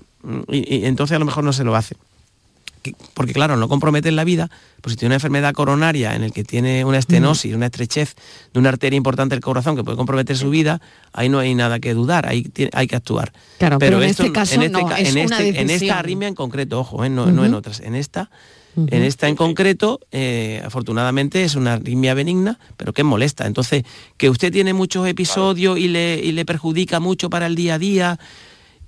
[0.50, 1.96] y, y entonces a lo mejor no se lo hace
[3.14, 4.50] porque claro, no compromete en la vida,
[4.82, 8.16] pues si tiene una enfermedad coronaria en el que tiene una estenosis, una estrechez
[8.54, 10.82] de una arteria importante del corazón que puede comprometer su vida,
[11.14, 13.32] ahí no hay nada que dudar, ahí hay que actuar.
[13.58, 16.36] Claro, pero, pero en este caso en, este, no, en, este, en, esta arritmia en
[16.36, 17.34] concreto, ojo, eh, no, uh -huh.
[17.34, 18.30] no, en otras, en esta,
[18.76, 18.94] uh -huh.
[18.94, 23.48] en esta en concreto, eh, afortunadamente es una arritmia benigna, pero que molesta.
[23.48, 23.84] Entonces,
[24.18, 27.80] que usted tiene muchos episodios y le, y le perjudica mucho para el día a
[27.80, 28.20] día,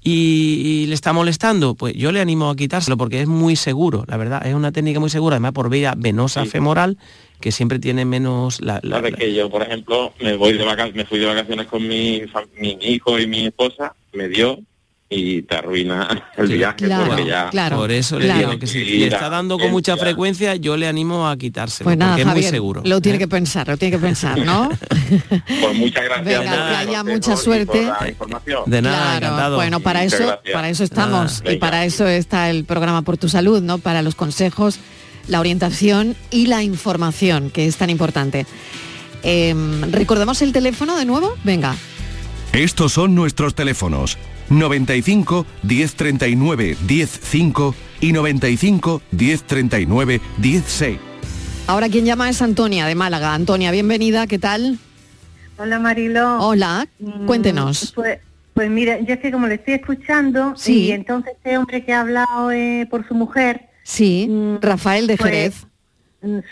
[0.04, 4.18] y, le está molestando, pues yo le animo a quitárselo porque es muy seguro, la
[4.18, 6.50] verdad, es una técnica muy segura, además por vía venosa sí.
[6.50, 6.98] femoral,
[7.42, 9.12] que siempre tiene menos la, la, la...
[9.12, 12.22] que yo, por ejemplo, me voy de me fui de vacaciones con mi,
[12.60, 14.60] mi hijo y mi esposa, me dio
[15.10, 18.34] y te arruina el sí, viaje claro, porque ya claro, por eso claro.
[18.34, 21.86] le digo que si le está dando con mucha frecuencia yo le animo a quitárselo
[21.86, 24.38] pues nada, porque Javier, es muy seguro lo tiene que pensar lo tiene que pensar
[24.40, 24.70] ¿no?
[25.62, 27.90] pues muchas gracias Venga, que haya mucha suerte.
[28.66, 29.56] de nada claro, encantado.
[29.56, 30.54] bueno para eso gracias.
[30.54, 34.02] para eso estamos nada, y para eso está el programa por tu salud no para
[34.02, 34.80] los consejos
[35.30, 38.46] la orientación y la información que es tan importante.
[39.24, 39.54] Eh,
[39.92, 41.76] recordemos el teléfono de nuevo venga
[42.54, 44.18] estos son nuestros teléfonos
[44.50, 51.00] 95 1039 105 y 95 1039 16.
[51.68, 53.34] Ahora quien llama es Antonia de Málaga.
[53.34, 54.80] Antonia, bienvenida, ¿qué tal?
[55.58, 56.40] Hola Marilo.
[56.40, 56.88] Hola,
[57.26, 57.92] cuéntenos.
[57.94, 58.20] Pues,
[58.54, 60.86] pues mira, yo es que como le estoy escuchando sí.
[60.86, 63.68] y entonces este hombre que ha hablado eh, por su mujer.
[63.84, 64.30] Sí,
[64.62, 65.68] Rafael de pues, Jerez.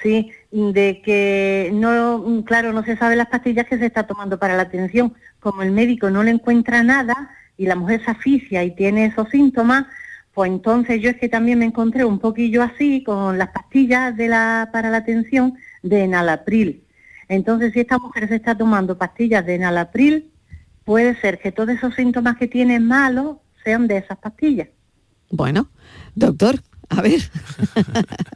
[0.02, 0.32] Sí,
[0.74, 4.64] de que no, claro, no se sabe las pastillas que se está tomando para la
[4.64, 5.14] atención.
[5.40, 9.30] Como el médico no le encuentra nada, y la mujer se asfixia y tiene esos
[9.30, 9.86] síntomas,
[10.34, 14.28] pues entonces yo es que también me encontré un poquillo así con las pastillas de
[14.28, 16.84] la, para la atención de enalapril.
[17.30, 20.32] Entonces, si esta mujer se está tomando pastillas de enalapril,
[20.84, 24.68] puede ser que todos esos síntomas que tiene malos sean de esas pastillas.
[25.32, 25.70] Bueno,
[26.14, 27.22] doctor, a ver.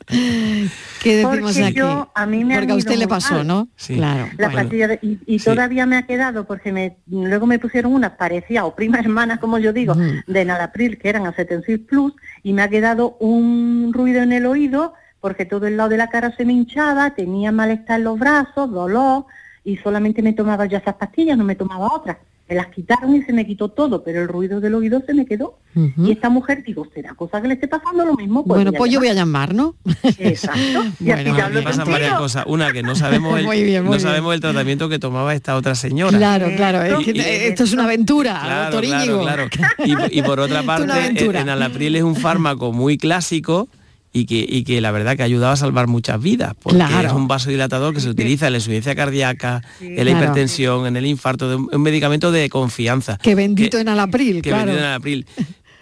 [0.08, 1.76] ¿Qué decimos porque aquí?
[1.76, 3.48] Yo, a mí me porque a usted le pasó, mal.
[3.48, 3.68] ¿no?
[3.76, 3.96] Sí.
[3.96, 4.30] Claro.
[4.38, 4.64] La bueno.
[4.64, 5.46] pastilla de, y, y sí.
[5.46, 9.60] todavía me ha quedado porque me, luego me pusieron unas parecidas o prima hermana, como
[9.60, 10.24] yo digo, mm.
[10.28, 14.94] de Nalapril, que eran Acetensil Plus, y me ha quedado un ruido en el oído
[15.20, 18.72] porque todo el lado de la cara se me hinchaba, tenía malestar en los brazos,
[18.72, 19.26] dolor,
[19.66, 22.18] y solamente me tomaba ya esas pastillas, no me tomaba otras
[22.50, 25.26] me las quitaron y se me quitó todo, pero el ruido del oído se me
[25.26, 25.60] quedó.
[25.76, 26.08] Uh -huh.
[26.08, 28.44] Y esta mujer, digo, ¿será cosa que le esté pasando lo mismo?
[28.44, 29.76] Pues bueno, pues yo voy a llamar, ¿no?
[30.18, 30.60] Exacto.
[31.00, 32.46] Y bueno, así ya pasan varias cosas.
[32.48, 35.56] Una, que no sabemos el, muy bien, muy no sabemos el tratamiento que tomaba esta
[35.56, 36.18] otra señora.
[36.18, 36.82] Claro, claro.
[36.82, 39.74] Es que, y, esto es una aventura, claro, doctor claro, claro.
[40.10, 43.70] Y, y, por otra parte, en Alapril es un fármaco muy clásico
[44.12, 47.08] y que, y que la verdad que ha ayudado a salvar muchas vidas, porque claro.
[47.08, 50.18] es un vasodilatador que se utiliza en la insuficiencia cardíaca, sí, en la claro.
[50.18, 53.18] hipertensión, en el infarto, de un, un, medicamento de confianza.
[53.18, 54.66] Que bendito que, en Alapril, que claro.
[54.66, 55.26] bendito en Alapril.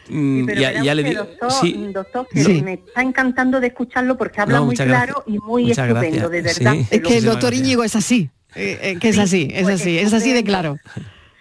[0.10, 1.90] Mm, ya, ya, le digo, doctor, sí.
[1.94, 2.62] doctor que sí.
[2.62, 5.36] me está encantando de escucharlo porque habla no, muy claro gracias.
[5.36, 6.60] y muy muchas estupendo, gracias.
[6.60, 6.88] de verdad.
[6.90, 8.30] Es que el doctor Íñigo es así.
[8.56, 10.78] eh, eh, que es así, es pues, así, es así de claro.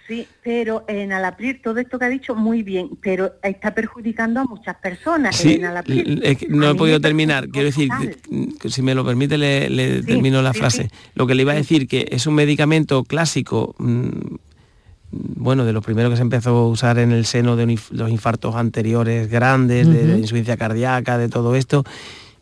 [0.07, 4.45] Sí, pero en Alapril todo esto que ha dicho muy bien, pero está perjudicando a
[4.45, 5.35] muchas personas.
[5.35, 7.49] Sí, en es que no he podido terminar.
[7.49, 7.89] Quiero decir,
[8.57, 10.89] que si me lo permite, le, le termino la sí, frase.
[11.13, 14.35] Lo que le iba a decir, que es un medicamento clásico, mm,
[15.11, 18.09] bueno, de los primeros que se empezó a usar en el seno de un los
[18.09, 21.83] infartos anteriores grandes, de, de insuficiencia cardíaca, de todo esto,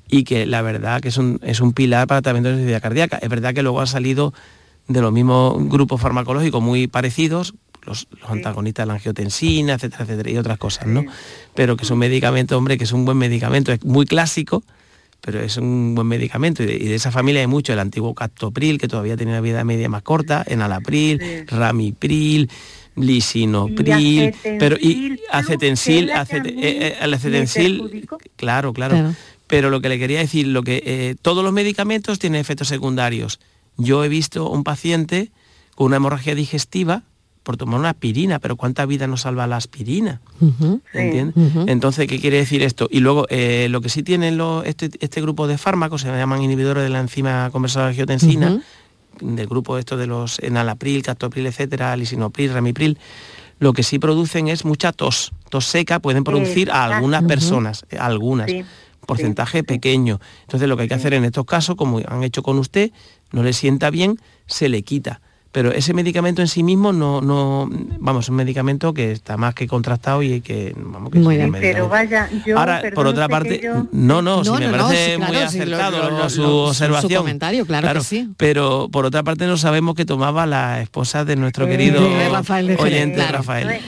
[0.07, 2.81] y que la verdad que es un, es un pilar para el tratamiento de insuficiencia
[2.81, 3.17] cardíaca.
[3.17, 4.35] Es verdad que luego ha salido
[4.87, 7.53] de los mismos grupos farmacológicos muy parecidos,
[7.85, 11.03] los, los antagonistas de la angiotensina, etcétera, etcétera, y otras cosas, ¿no?
[11.53, 14.63] Pero que es un medicamento, hombre, que es un buen medicamento, es muy clásico,
[15.21, 16.61] pero es un buen medicamento.
[16.63, 19.41] Y de, y de esa familia hay mucho, el antiguo captopril, que todavía tiene una
[19.41, 22.49] vida media más corta, enalapril, ramipril,
[22.95, 29.15] lisinopril, pero y acetensil, acet- eh, eh, el acetensil, claro, claro, Claro.
[29.47, 33.39] Pero lo que le quería decir, lo que eh, todos los medicamentos tienen efectos secundarios.
[33.77, 35.31] Yo he visto un paciente
[35.75, 37.03] con una hemorragia digestiva
[37.43, 40.21] por tomar una aspirina, pero ¿cuánta vida nos salva la aspirina?
[40.93, 41.35] ¿Entiendes?
[41.67, 42.87] Entonces, ¿qué quiere decir esto?
[42.89, 46.41] Y luego, eh, lo que sí tienen los- este, este grupo de fármacos, se llaman
[46.41, 48.61] inhibidores de la enzima conversadora de angiotensina,
[49.21, 52.97] del grupo esto de los enalapril, captopril, etcétera, lisinopril, ramipril,
[53.59, 55.31] lo que sí producen es mucha tos.
[55.49, 58.63] Tos seca pueden producir a algunas personas, eh, algunas, Sí,
[59.05, 60.19] porcentaje pequeño.
[60.41, 62.91] Entonces lo que hay que hacer en estos casos, como han hecho con usted,
[63.35, 64.17] no le sienta bien,
[64.47, 65.19] se le quita.
[65.51, 67.69] Pero ese medicamento en sí mismo no, no,
[67.99, 71.49] vamos, es un medicamento que está más que contrastado y que, vamos, que Muy bien.
[71.53, 72.59] Pero vaya, yo...
[72.59, 75.27] Ahora, por otra parte, yo- no, no, si No, me no, no, parece sí, muy
[75.29, 77.21] claro, sí, lo- acertado lo- lo- lo- su observación.
[77.21, 78.29] comentario, claro que sí.
[78.35, 82.67] Pero por otra parte no sabemos que tomaba la esposa de nuestro querido De Rafael
[82.67, 83.37] de oyente claro.
[83.37, 83.79] Rafael.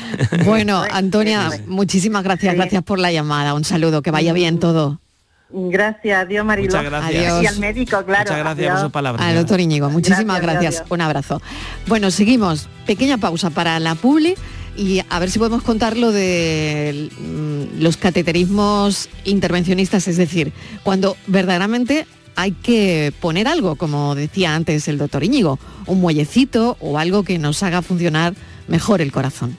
[0.46, 3.54] Bueno, Antonia, muchísimas gracias, gracias por la llamada.
[3.54, 5.02] Un saludo, que vaya bien todo.
[5.50, 6.68] Gracias, adiós Mariló.
[6.68, 7.32] Muchas gracias.
[7.32, 7.44] Adiós.
[7.44, 8.24] Y al médico, claro.
[8.24, 9.26] Muchas gracias por sus palabras.
[9.26, 10.92] Al doctor Íñigo, muchísimas Gracias, gracias.
[10.92, 11.42] Un abrazo.
[11.88, 12.68] Bueno, seguimos.
[12.86, 14.36] Pequeña pausa para la publi
[14.76, 21.18] y a ver si podemos contar lo de mm, los cateterismos intervencionistas, es decir, cuando
[21.28, 27.24] verdaderamente hay que poner algo, como decía antes el doctor Íñigo, un muellecito o algo
[27.24, 28.36] que nos haga funcionar
[28.68, 29.58] mejor el corazón.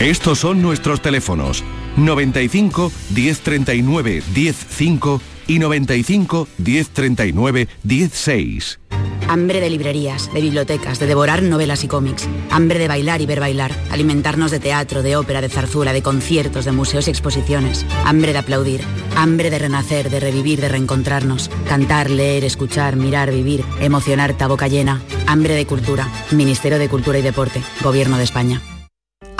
[0.00, 1.62] Estos son nuestros teléfonos
[1.96, 8.78] 95 1039 105 y 95 1039 16.
[9.28, 12.28] Hambre de librerías, de bibliotecas, de devorar novelas y cómics.
[12.50, 13.72] Hambre de bailar y ver bailar.
[13.90, 17.86] Alimentarnos de teatro, de ópera, de zarzuela, de conciertos, de museos y exposiciones.
[18.04, 18.82] Hambre de aplaudir.
[19.16, 21.50] Hambre de renacer, de revivir, de reencontrarnos.
[21.66, 23.64] Cantar, leer, escuchar, mirar, vivir.
[23.80, 25.00] Emocionarte a boca llena.
[25.26, 26.08] Hambre de cultura.
[26.30, 27.62] Ministerio de Cultura y Deporte.
[27.82, 28.60] Gobierno de España.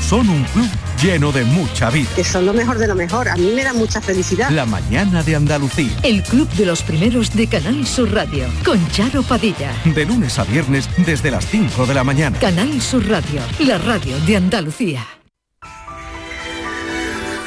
[0.00, 0.68] Son un club
[1.02, 2.08] lleno de mucha vida.
[2.16, 3.28] Que son lo mejor de lo mejor.
[3.28, 4.50] A mí me da mucha felicidad.
[4.50, 5.92] La mañana de Andalucía.
[6.02, 9.72] El Club de los Primeros de Canal Sur Radio, con Charo Padilla.
[9.84, 12.38] De lunes a viernes desde las 5 de la mañana.
[12.38, 15.06] Canal Sur Radio, la radio de Andalucía.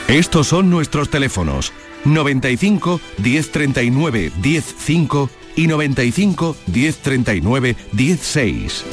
[0.08, 1.72] Estos son nuestros teléfonos
[2.04, 8.86] 95 1039 105 y 95 1039 16.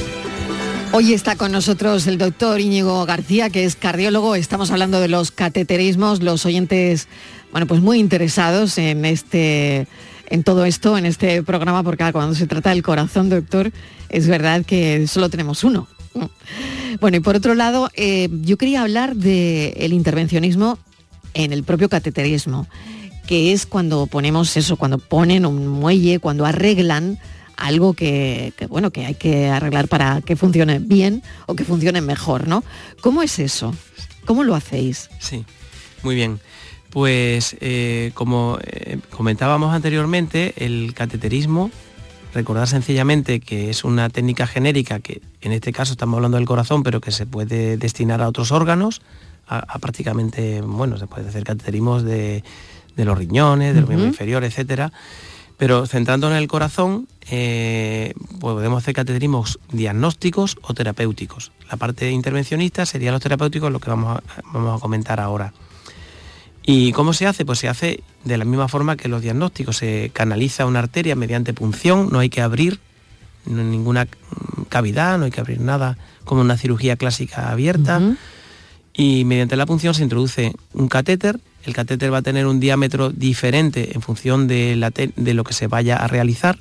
[0.91, 4.33] Hoy está con nosotros el doctor Íñigo García, que es cardiólogo.
[4.33, 7.07] Estamos hablando de los cateterismos, los oyentes,
[7.51, 9.87] bueno, pues muy interesados en este,
[10.29, 13.71] en todo esto, en este programa, porque ah, cuando se trata del corazón, doctor,
[14.09, 15.87] es verdad que solo tenemos uno.
[16.99, 20.79] Bueno, y por otro lado, eh, yo quería hablar del intervencionismo
[21.35, 22.67] en el propio cateterismo,
[23.27, 27.19] que es cuando ponemos eso, cuando ponen un muelle, cuando arreglan
[27.59, 32.01] algo que, que, bueno que hay que arreglar para que funcione bien o que funcione
[32.01, 32.63] mejor, ¿no?
[33.01, 33.73] ¿Cómo es eso?
[34.25, 35.09] ¿Cómo lo hacéis?
[35.19, 35.45] Sí,
[36.03, 36.39] muy bien.
[36.89, 41.71] Pues eh, como eh, comentábamos anteriormente, el cateterismo
[42.33, 46.83] recordar sencillamente que es una técnica genérica que en este caso estamos hablando del corazón,
[46.83, 49.01] pero que se puede destinar a otros órganos,
[49.47, 52.43] a, prácticamente, bueno, se puede hacer cateterismos de,
[52.95, 54.91] los riñones, del miembro inferior, etcétera.
[55.57, 61.51] Pero centrándonos en el corazón, eh, podemos hacer cateterismos diagnósticos o terapéuticos.
[61.69, 64.21] La parte intervencionista sería los terapéuticos, lo que vamos
[64.51, 65.53] vamos a comentar ahora.
[66.71, 67.45] ¿Y cómo se hace?
[67.45, 69.77] Pues se hace de la misma forma que los diagnósticos.
[69.77, 72.79] Se canaliza una arteria mediante punción, no hay que abrir
[73.45, 74.07] ninguna
[74.69, 78.01] cavidad, no hay que abrir nada como una cirugía clásica abierta.
[78.93, 81.39] Y mediante la punción se introduce un catéter.
[81.63, 84.75] El catéter va a tener un diámetro diferente en función de,
[85.15, 86.57] lo que se vaya a realizar.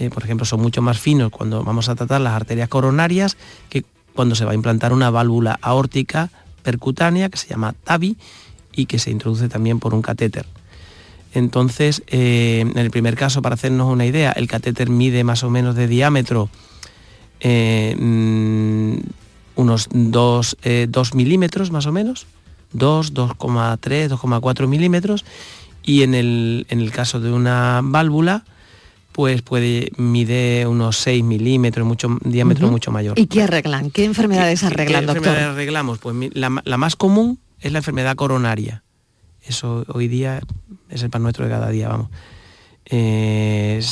[0.00, 3.36] Eh, por ejemplo, son mucho más finos cuando vamos a tratar las arterias coronarias
[3.68, 3.84] que
[4.14, 6.30] cuando se va a implantar una válvula aórtica
[6.62, 8.16] percutánea que se llama TAVI
[8.72, 10.46] y que se introduce también por un catéter.
[11.34, 15.50] Entonces, eh, en el primer caso, para hacernos una idea, el catéter mide más o
[15.50, 16.48] menos de diámetro
[17.40, 18.94] eh, mm,
[19.56, 22.26] unos 2, eh, milímetros más o menos,
[22.72, 25.24] 2, 2,3, 2,4 milímetros,
[25.82, 28.44] y en el, en el caso de una válvula,
[29.20, 33.18] pues puede mide unos 6 milímetros, mucho diámetro mucho mayor.
[33.18, 33.90] ¿Y qué arreglan?
[33.90, 35.98] ¿Qué enfermedades arreglan, ¿qué enfermedades arreglamos?
[35.98, 38.82] Pues la, la, más común es la enfermedad coronaria.
[39.42, 40.40] Eso hoy día
[40.88, 42.08] es el pan nuestro de cada día, vamos.
[42.86, 43.82] ¿En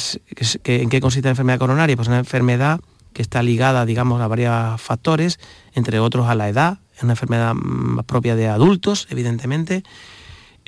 [0.89, 1.95] qué consiste la enfermedad coronaria?
[1.95, 2.81] Pues una enfermedad
[3.13, 5.39] que está ligada, digamos, a varios factores,
[5.75, 9.83] entre otros a la edad, es una enfermedad más propia de adultos, evidentemente,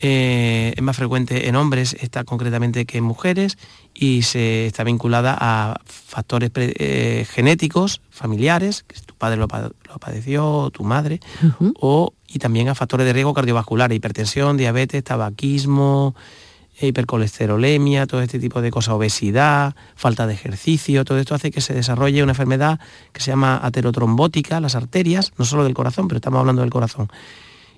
[0.03, 3.59] eh, es más frecuente en hombres, está concretamente que en mujeres,
[3.95, 10.85] y se está vinculada a factores eh, genéticos, familiares, que tu padre lo, padeció, tu
[10.85, 11.21] madre,
[11.81, 16.15] o, y también a factores de riesgo cardiovascular, hipertensión, diabetes, tabaquismo,
[16.81, 21.75] hipercolesterolemia, todo este tipo de cosas, obesidad, falta de ejercicio, todo esto hace que se
[21.75, 22.81] desarrolle una enfermedad
[23.13, 27.09] que se llama aterotrombótica, las arterias, no solo del corazón, pero estamos hablando del corazón.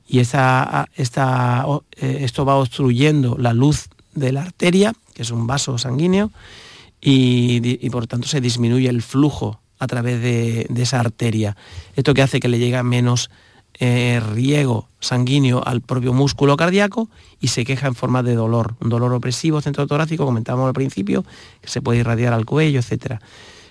[0.06, 5.78] Y esta, eh, esto va obstruyendo la luz de la arteria que es un vaso
[5.78, 6.30] sanguíneo,
[7.00, 11.56] y, por tanto se disminuye el flujo a través de, esa arteria.
[11.96, 13.30] Esto que hace que le llegue menos
[13.80, 17.08] eh, riego sanguíneo al propio músculo cardíaco
[17.40, 21.24] y se queja en forma de dolor, un dolor opresivo centro torácico, comentábamos al principio,
[21.60, 23.16] que se puede irradiar al cuello, etc.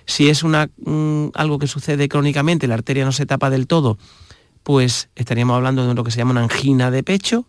[0.05, 0.69] Si es una,
[1.33, 3.97] algo que sucede crónicamente, la arteria no se tapa del todo,
[4.71, 7.45] pues estaríamos hablando de lo que se llama una angina de pecho,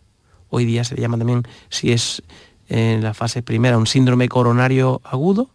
[0.49, 2.21] hoy día se le llama también, si es
[2.67, 5.49] en la fase primera un síndrome coronario agudo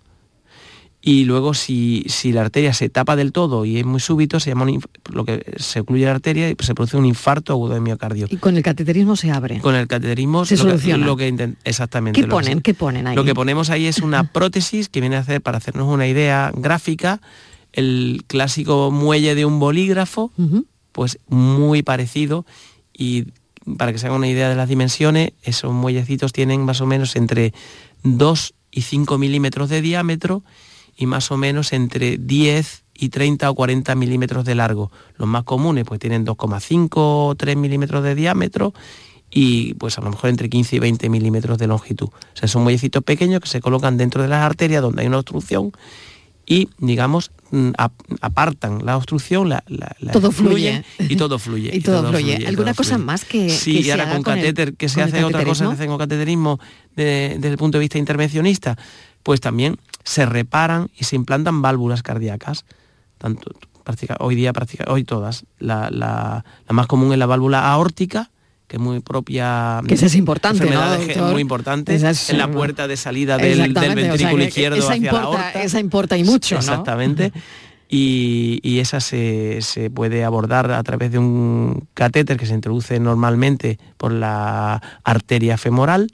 [1.02, 4.48] y luego si, si, la arteria se tapa del todo y es muy súbito, se
[4.48, 4.64] llama
[5.12, 8.28] lo que se ocluye la arteria y se produce un infarto agudo de miocardio.
[8.30, 9.60] Y con el cateterismo se abre.
[9.60, 11.04] Con el cateterismo se soluciona.
[11.04, 12.18] lo que exactamente.
[12.18, 12.62] ¿Qué ponen?
[12.62, 13.14] ¿Qué ponen ahí?
[13.14, 16.50] Lo que ponemos ahí es una prótesis que viene a hacer, para hacernos una idea
[16.56, 17.20] gráfica,
[17.74, 20.32] el clásico muelle de un bolígrafo,
[20.98, 22.44] pues muy parecido
[22.92, 23.26] y
[23.76, 27.14] para que se hagan una idea de las dimensiones, esos muellecitos tienen más o menos
[27.14, 27.54] entre
[28.02, 30.42] 2 y 5 milímetros de diámetro
[30.96, 34.90] y más o menos entre 10 y 30 o 40 milímetros de largo.
[35.14, 38.74] Los más comunes pues tienen 2,5 o 3 milímetros de diámetro
[39.30, 42.08] y pues a lo mejor entre 15 y 20 milímetros de longitud.
[42.08, 45.18] O sea, son muellecitos pequeños que se colocan dentro de las arterias donde hay una
[45.18, 45.70] obstrucción
[46.50, 47.72] y, digamos, mm,
[48.22, 49.62] apartan la obstrucción, la,
[50.10, 51.70] todo fluye y todo fluye.
[51.76, 52.46] y, todo, fluye.
[52.46, 55.74] ¿Alguna cosa más que Sí, y ahora con catéter, que se hace otra cosa que
[55.74, 56.58] hacen con cateterismo
[56.96, 58.78] desde el punto de vista intervencionista,
[59.22, 62.64] pues también se reparan y se implantan válvulas cardíacas,
[63.18, 63.50] tanto
[64.20, 64.52] hoy día
[64.86, 65.44] hoy todas.
[65.58, 68.30] La, la más común es la válvula aórtica,
[68.68, 69.80] que es muy propia...
[69.88, 70.68] Que es importante,
[71.16, 75.62] ¿no, muy importante, en la puerta de salida del, ventrículo izquierdo hacia importa, la aorta.
[75.62, 77.32] Esa importa y mucho, Exactamente.
[77.88, 83.00] Y, y, esa se, se, puede abordar a través de un catéter que se introduce
[83.00, 86.08] normalmente por la arteria femoral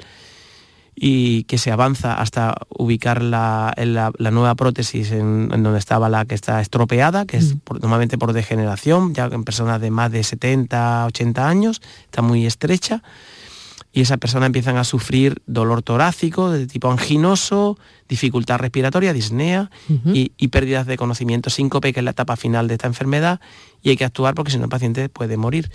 [0.97, 6.35] y que se avanza hasta ubicar la, la, nueva prótesis en, donde estaba la que
[6.35, 11.49] está estropeada, que es normalmente por degeneración, ya en personas de más de 70, 80
[11.49, 13.03] años, está muy estrecha
[13.95, 17.79] y esas personas empiezan a sufrir dolor torácico de tipo anginoso,
[18.09, 19.71] dificultad respiratoria, disnea
[20.13, 23.41] y, pérdidas de conocimiento, síncope, que es la etapa final de esta enfermedad,
[23.83, 25.71] y hay que actuar porque si no el paciente puede morir.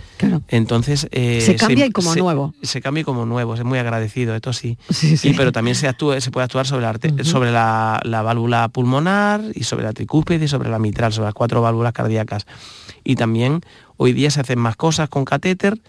[0.48, 1.08] Entonces...
[1.12, 2.52] Eh, se cambia y como nuevo.
[2.60, 4.76] Se cambia y como nuevo, es muy agradecido, esto sí.
[4.90, 9.40] sí, pero también se, actúa, se puede actuar sobre, la, sobre la, la, válvula pulmonar
[9.54, 12.46] y sobre la tricúspide y sobre la mitral, sobre las cuatro válvulas cardíacas.
[13.02, 13.62] Y también
[13.96, 15.80] hoy día se hacen más cosas con catéter,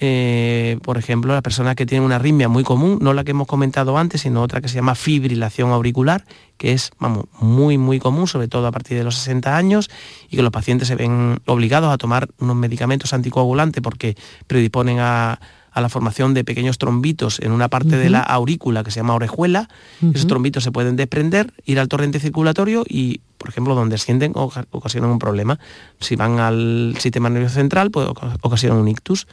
[0.00, 3.48] eh, por ejemplo, las personas que tienen una arritmia muy común, no la que hemos
[3.48, 6.24] comentado antes, sino otra que se llama fibrilación auricular,
[6.56, 9.90] que es vamos, muy, muy común, sobre todo a partir de los 60 años,
[10.30, 15.40] y que los pacientes se ven obligados a tomar unos medicamentos anticoagulantes porque predisponen a,
[15.74, 19.68] la formación de pequeños trombitos en una parte de la aurícula que se llama orejuela.
[20.12, 25.10] Esos trombitos se pueden desprender, ir al torrente circulatorio y, por ejemplo, donde sienten ocasionan
[25.10, 25.60] un problema.
[26.00, 28.08] Si van al sistema nervioso central, pues
[28.40, 29.28] ocasionan un ictus.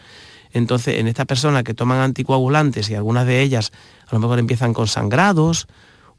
[0.56, 3.74] Entonces, en estas personas que toman anticoagulantes y algunas de ellas
[4.08, 5.68] a lo mejor empiezan con sangrados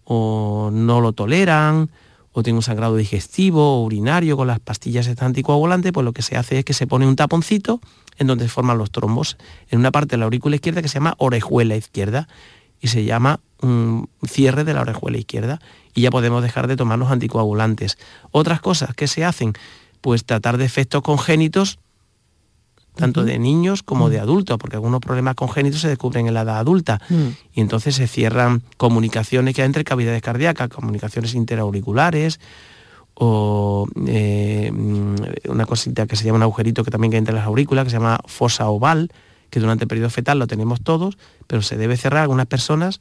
[0.04, 1.90] o no lo toleran
[2.32, 6.36] o tienen un sangrado digestivo o urinario con las pastillas anticoagulantes, pues lo que se
[6.36, 7.80] hace es que se pone un taponcito
[8.18, 9.38] en donde se forman los trombos,
[9.70, 12.28] en una parte de la aurícula izquierda que se llama orejuela izquierda
[12.78, 15.60] y se llama un cierre de la orejuela izquierda
[15.94, 17.96] y ya podemos dejar de tomar los anticoagulantes.
[18.32, 19.54] Otras cosas que se hacen,
[20.02, 21.78] pues tratar de efectos congénitos
[22.96, 26.58] tanto de niños como de adultos, porque algunos problemas congénitos se descubren en la edad
[26.58, 27.26] adulta mm.
[27.54, 32.40] y entonces se cierran comunicaciones que hay entre cavidades cardíacas, comunicaciones interauriculares
[33.14, 34.70] o eh,
[35.48, 37.96] una cosita que se llama un agujerito que también hay entre las aurículas, que se
[37.96, 39.10] llama fosa oval,
[39.50, 41.16] que durante el periodo fetal lo tenemos todos,
[41.46, 42.22] pero se debe cerrar.
[42.22, 43.00] Algunas personas,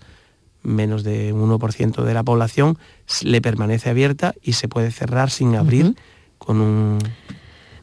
[0.64, 2.78] menos de un 1% de la población,
[3.24, 5.96] le permanece abierta y se puede cerrar sin abrir
[6.38, 7.00] con un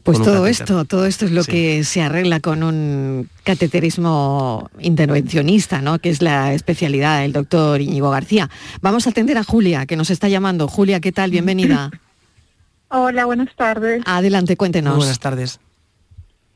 [0.02, 5.98] pues todo esto, todo esto es lo que se arregla con un cateterismo intervencionista, ¿no?
[5.98, 8.50] que es la especialidad del doctor Íñigo García.
[8.80, 10.66] Vamos a atender a Julia, que nos está llamando.
[10.66, 11.30] Julia, ¿qué tal?
[11.30, 11.90] Bienvenida.
[12.88, 14.02] Hola, buenas tardes.
[14.04, 14.96] Adelante, cuéntenos.
[14.96, 15.60] buenas tardes.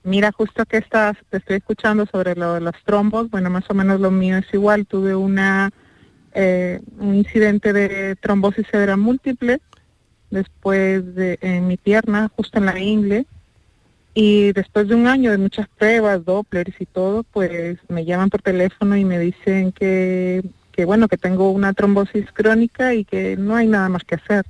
[0.03, 3.75] Mira, justo que estás, te estoy escuchando sobre lo de los trombos, bueno, más o
[3.75, 4.87] menos lo mío es igual.
[4.87, 5.71] Tuve una
[6.33, 9.61] eh, un incidente de trombosis severa múltiple
[10.31, 13.27] después de en mi pierna, justo en la ingle,
[14.19, 18.41] y después de un año de muchas pruebas, Dopplers y todo, pues me llaman por
[18.41, 20.43] teléfono y me dicen que,
[20.73, 24.47] que bueno, que tengo una trombosis crónica y que no hay nada más que hacer.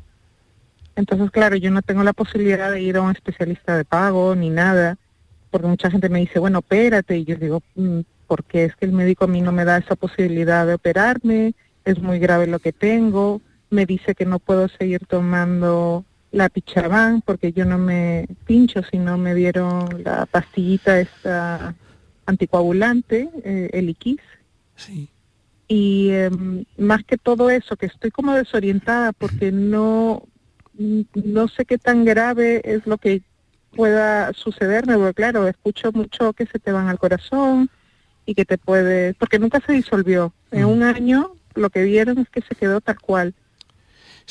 [0.94, 4.50] Entonces, claro, yo no tengo la posibilidad de ir a un especialista de pago ni
[4.50, 4.98] nada,
[5.50, 8.92] porque mucha gente me dice, bueno, opérate, y yo digo, mm, porque es que el
[8.92, 11.54] médico a mí no me da esa posibilidad de operarme,
[11.84, 16.04] es muy grave lo que tengo, me dice que no puedo seguir tomando
[16.37, 21.74] la pichabán porque yo no me pincho si no me dieron la pastillita esta
[22.26, 24.20] anticoagulante, eh, el Iquis.
[24.74, 25.09] Sí.
[25.66, 30.24] Y em, más que todo eso, que estoy como desorientada porque no,
[30.74, 33.22] no sé qué tan grave es lo que
[33.74, 37.70] pueda sucederme, porque claro, escucho mucho que se te van al corazón
[38.26, 40.34] y que te puede, porque nunca se disolvió.
[40.51, 43.34] En un año lo que vieron es que se quedó tal cual.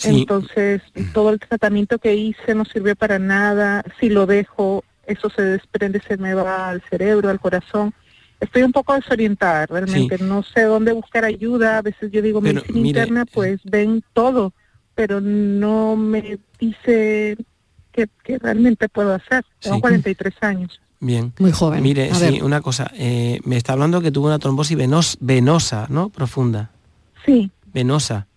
[0.03, 0.81] Entonces,
[1.13, 3.83] todo el tratamiento que hice no sirvió para nada.
[3.99, 7.93] Si lo dejo, eso se desprende, se me va al cerebro, al corazón.
[8.39, 10.17] Estoy un poco desorientada, realmente.
[10.19, 11.77] No sé dónde buscar ayuda.
[11.77, 14.53] A veces yo digo, medicina interna, pues ven todo,
[14.93, 17.37] pero no me dice
[17.91, 19.45] qué, realmente puedo hacer.
[19.61, 20.81] Tengo 43 años.
[20.99, 21.33] Bien.
[21.39, 21.81] Muy joven.
[21.83, 22.91] Mire, sí, una cosa.
[22.95, 24.77] Eh, me está hablando que tuvo una trombosis
[25.19, 26.09] venosa, ¿no?
[26.09, 26.71] Profunda.
[27.25, 27.51] Sí.
[27.73, 28.27] Venosa.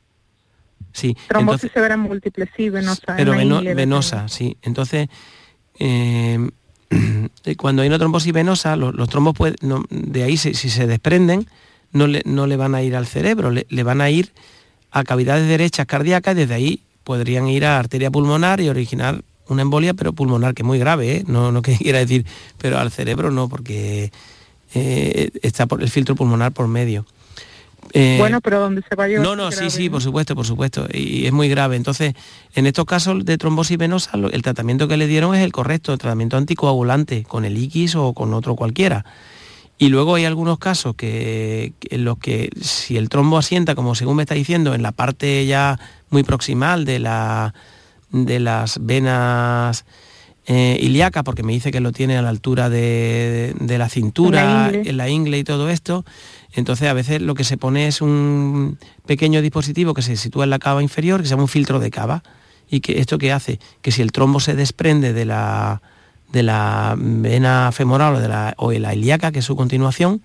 [0.93, 1.17] Sí.
[1.29, 3.15] Trombosis severa múltiple, sí, venosa.
[3.17, 4.57] Pero venosa, sí.
[4.63, 5.09] Entonces,
[5.79, 6.51] eh,
[7.57, 9.37] cuando hay una trombosis venosa, los, trombos
[9.91, 11.47] de ahí, si, se desprenden,
[11.93, 14.33] no le, no le, van a ir al cerebro, le, van a ir
[14.91, 19.63] a cavidades derechas cardíacas y desde ahí podrían ir a arteria pulmonar y originar una
[19.63, 21.25] embolia, pero pulmonar, que es muy grave, ¿eh?
[21.27, 22.27] no, no quiera decir,
[22.59, 24.11] pero al cerebro no, porque
[24.75, 27.07] eh, está por el filtro pulmonar por medio.
[27.93, 29.21] Eh, bueno, pero donde se vaya.
[29.21, 30.87] No, no, sí, sí, por supuesto, por supuesto.
[30.93, 31.77] Y es muy grave.
[31.77, 32.15] Entonces,
[32.55, 35.99] en estos casos de trombosis venosa, el tratamiento que le dieron es el correcto, el
[35.99, 39.05] tratamiento anticoagulante, con el X o con otro cualquiera.
[39.79, 44.17] Y luego hay algunos casos que, en los que si el trombo asienta, como según
[44.17, 45.79] me está diciendo, en la parte ya
[46.11, 47.55] muy proximal de, la,
[48.11, 49.85] de las venas
[50.49, 54.97] eh, ilíacas, porque me dice que lo tiene a la altura de, la cintura, en
[54.97, 56.05] la ingle y todo esto,
[56.53, 60.51] entonces a veces lo que se pone es un pequeño dispositivo que se sitúa en
[60.51, 62.23] la cava inferior, que se llama un filtro de cava.
[62.71, 63.61] ¿Y que esto qué hace?
[63.81, 65.81] Que si el trombo se desprende de la,
[66.33, 70.23] de la vena femoral o de la, o la ilíaca, que es su continuación,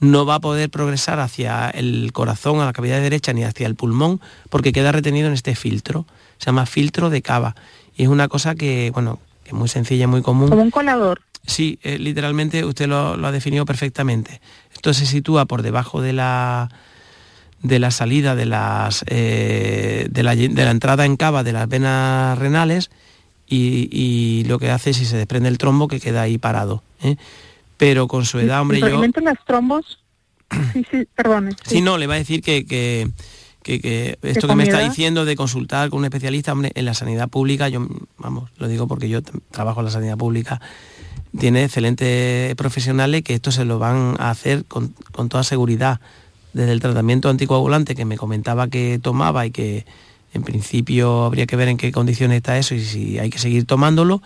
[0.00, 3.74] no va a poder progresar hacia el corazón, a la cavidad derecha, ni hacia el
[3.74, 6.06] pulmón, porque queda retenido en este filtro.
[6.38, 7.56] Se llama filtro de cava.
[7.96, 10.50] Y es una cosa que, bueno, que es muy sencilla, muy común.
[10.50, 11.22] Como un colador.
[11.46, 14.40] Sí, eh, literalmente usted lo, ha definido perfectamente.
[14.78, 16.68] Esto se sitúa por debajo de la,
[17.62, 20.34] de la salida de, las, eh, de, la,
[20.70, 22.88] entrada en cava de las venas renales
[23.48, 26.84] y, lo que hace es si se desprende el trombo que queda ahí parado.
[27.02, 27.16] ¿eh?
[27.76, 29.02] pero con su edad, hombre, yo...
[29.20, 29.98] Las trombos,
[30.72, 31.56] sí, sí, perdón.
[31.64, 33.10] Sí, no, le va a decir que, que,
[33.64, 36.94] que, que esto que me está diciendo de consultar con un especialista, hombre, en la
[36.94, 37.84] sanidad pública, yo,
[38.16, 40.60] vamos, lo digo porque yo trabajo en la sanidad pública,
[41.36, 46.00] tiene excelentes profesionales que esto se lo van a hacer con, con toda seguridad.
[46.52, 49.84] Desde el tratamiento anticoagulante que me comentaba que tomaba y que
[50.32, 53.66] en principio habría que ver en qué condiciones está eso y si hay que seguir
[53.66, 54.22] tomándolo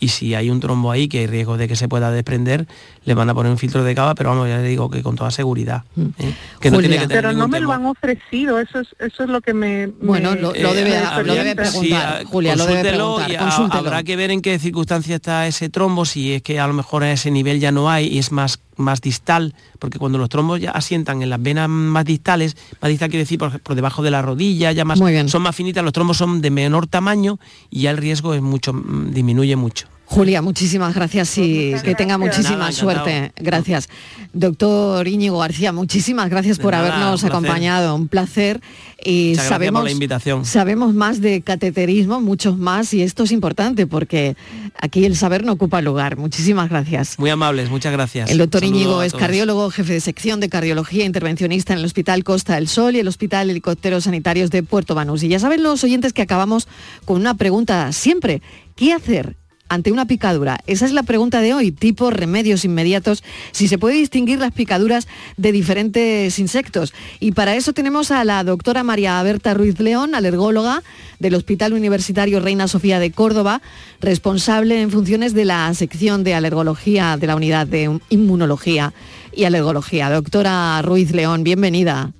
[0.00, 2.66] y si hay un trombo ahí que hay riesgo de que se pueda desprender,
[3.04, 5.14] le van a poner un filtro de cava, pero vamos, ya le digo que con
[5.14, 5.84] toda seguridad.
[5.94, 6.02] Mm.
[6.18, 6.34] ¿eh?
[6.60, 9.28] Que no tiene que tener pero no me lo han ofrecido, eso es, eso es
[9.28, 9.88] lo que me...
[10.00, 13.30] Bueno, me- lo, lo Eh, debe, a- lo debe sí, preguntar, Julia, lo debe preguntar.
[13.30, 13.80] y a- consúltelo.
[13.86, 17.02] habrá que ver en qué circunstancia está ese trombo, si es que a lo mejor
[17.04, 20.60] a ese nivel ya no hay y es más, más distal, porque cuando los trombos
[20.60, 24.10] ya asientan en las venas más distales, más distal quiere decir por, por debajo de
[24.10, 24.98] la rodilla, ya más,
[25.30, 27.38] son más finitas, los trombos son de menor tamaño
[27.70, 29.86] y ya el riesgo es mucho, mm, disminuye mucho.
[30.10, 33.04] Julia, muchísimas gracias y que tenga muchísima Nada, encantado.
[33.04, 33.32] suerte.
[33.36, 33.88] Gracias.
[34.32, 37.94] Doctor Íñigo García, muchísimas gracias De por nada, habernos un acompañado.
[37.94, 38.60] Un placer.
[39.04, 40.44] Y Muchas sabemos, por la invitación.
[40.44, 44.36] sabemos más de cateterismo, muchos más, y esto es importante porque
[44.80, 46.16] aquí el saber no ocupa lugar.
[46.16, 47.16] Muchísimas gracias.
[47.16, 48.30] Muy amables, muchas gracias.
[48.30, 52.24] El doctor Saludo Íñigo es cardiólogo, jefe de sección de cardiología intervencionista en el Hospital
[52.24, 55.22] Costa del Sol y el Hospital Helicópteros Sanitarios de Puerto Banús.
[55.22, 56.66] Y ya saben los oyentes que acabamos
[57.04, 58.42] con una pregunta siempre.
[58.74, 59.36] ¿Qué hacer
[59.70, 60.58] ante una picadura?
[60.66, 65.08] Esa es la pregunta de hoy, tipo remedios inmediatos, si se puede distinguir las picaduras
[65.38, 66.92] de diferentes insectos.
[67.20, 70.82] Y para eso tenemos a la doctora María Berta Ruiz León, alergóloga
[71.20, 73.62] del Hospital Universitario Reina Sofía de Córdoba,
[74.00, 78.92] responsable en funciones de la sección de alergología de la unidad de inmunología
[79.32, 80.10] y alergología.
[80.10, 82.12] Doctora Ruiz León, bienvenida.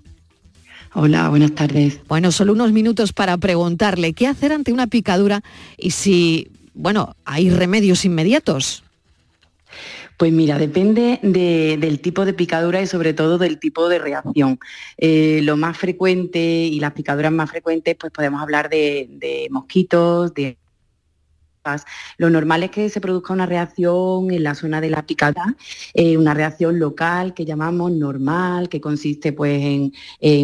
[0.93, 2.01] Hola, buenas tardes.
[2.09, 5.43] Bueno, solo unos minutos para preguntarle qué hacer ante una picadura
[5.79, 8.85] y si, bueno, hay remedios inmediatos.
[10.17, 14.59] Pues mira, depende de- del tipo de picadura y sobre todo del tipo de reacción.
[14.99, 20.59] Eh, lo más frecuente y las picaduras más frecuentes, pues podemos hablar de mosquitos, de
[22.17, 25.57] lo normal es que se produzca una reacción en la zona de la picada,
[25.93, 29.93] eh, una reacción local que llamamos normal, que consiste pues en,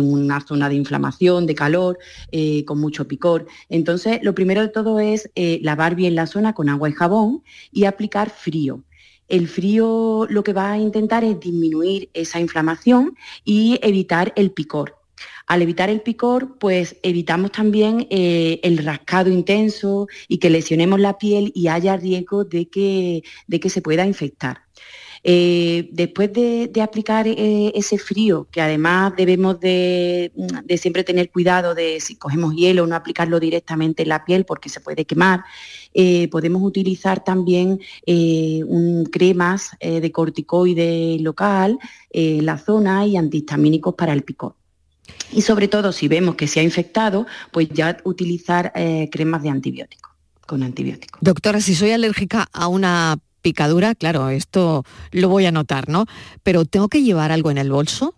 [0.04, 1.98] una zona de inflamación, de calor,
[2.32, 3.46] eh, con mucho picor.
[3.68, 7.42] Entonces, lo primero de todo es eh, lavar bien la zona con agua y jabón
[7.72, 8.82] y aplicar frío.
[9.28, 15.05] El frío lo que va a intentar es disminuir esa inflamación y evitar el picor.
[15.46, 21.18] Al evitar el picor, pues evitamos también eh, el rascado intenso y que lesionemos la
[21.18, 24.62] piel y haya riesgo de que, de que se pueda infectar.
[25.22, 30.32] Eh, después de, aplicar eh, ese frío, que además debemos de,
[30.78, 34.80] siempre tener cuidado de si cogemos hielo, no aplicarlo directamente en la piel porque se
[34.80, 35.44] puede quemar,
[36.30, 37.80] podemos utilizar también
[39.10, 41.78] cremas de corticoide local
[42.10, 44.54] en la zona y antihistamínicos para el picor.
[45.32, 49.50] Y sobre todo, si vemos que se ha infectado, pues ya utilizar eh, cremas de
[49.50, 50.12] antibióticos,
[50.46, 51.20] con antibióticos.
[51.20, 56.06] Doctora, si soy alérgica a una picadura, claro, esto lo voy a notar, ¿no?
[56.42, 58.14] Pero ¿tengo que llevar algo en el bolso?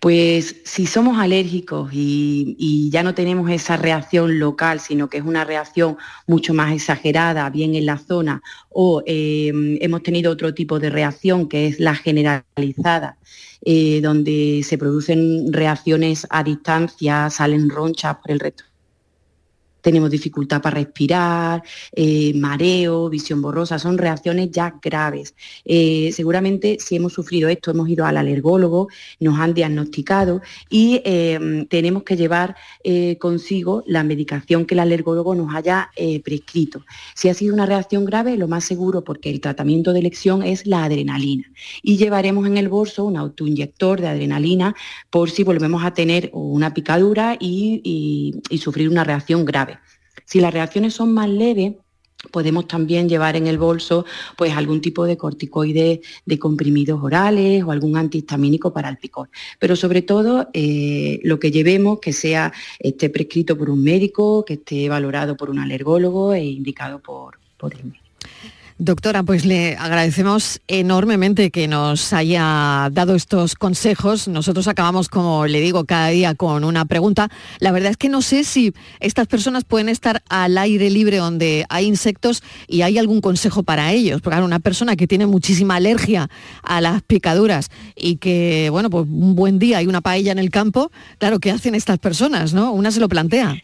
[0.00, 5.44] Pues si somos alérgicos y, ya no tenemos esa reacción local, sino que es una
[5.44, 10.90] reacción mucho más exagerada, bien en la zona, o eh, hemos tenido otro tipo de
[10.90, 13.18] reacción que es la generalizada,
[13.64, 18.64] eh, donde se producen reacciones a distancia, salen ronchas por el resto
[19.84, 21.62] tenemos dificultad para respirar,
[21.92, 25.34] eh, mareo, visión borrosa, son reacciones ya graves.
[25.62, 28.88] Eh, seguramente si hemos sufrido esto, hemos ido al alergólogo,
[29.20, 32.56] nos han diagnosticado y eh, tenemos que llevar
[33.18, 35.90] consigo la medicación que el alergólogo nos haya
[36.22, 36.84] prescrito.
[37.14, 40.66] Si ha sido una reacción grave, lo más seguro, porque el tratamiento de elección es
[40.66, 41.50] la adrenalina.
[41.82, 44.74] Y llevaremos en el bolso un autoinyector de adrenalina
[45.10, 49.73] por si volvemos a tener una picadura y sufrir una reacción grave.
[50.34, 51.74] Si las reacciones son más leves,
[52.32, 54.04] podemos también llevar en el bolso
[54.36, 59.30] pues algún tipo de corticoide de comprimidos orales o algún antihistamínico para el picor.
[59.60, 64.54] Pero sobre todo eh, lo que llevemos que sea esté prescrito por un médico, que
[64.54, 68.04] esté valorado por un alergólogo e indicado por, por el médico.
[68.84, 74.28] Doctora, pues le agradecemos enormemente que nos haya dado estos consejos.
[74.28, 77.30] Nosotros acabamos, como le digo, cada día con una pregunta.
[77.60, 81.64] La verdad es que no sé si estas personas pueden estar al aire libre donde
[81.70, 84.20] hay insectos y hay algún consejo para ellos.
[84.20, 86.28] Porque claro, una persona que tiene muchísima alergia
[86.62, 90.50] a las picaduras y que, bueno, pues un buen día hay una paella en el
[90.50, 92.72] campo, claro, ¿qué hacen estas personas, no?
[92.72, 93.62] Una se lo plantea.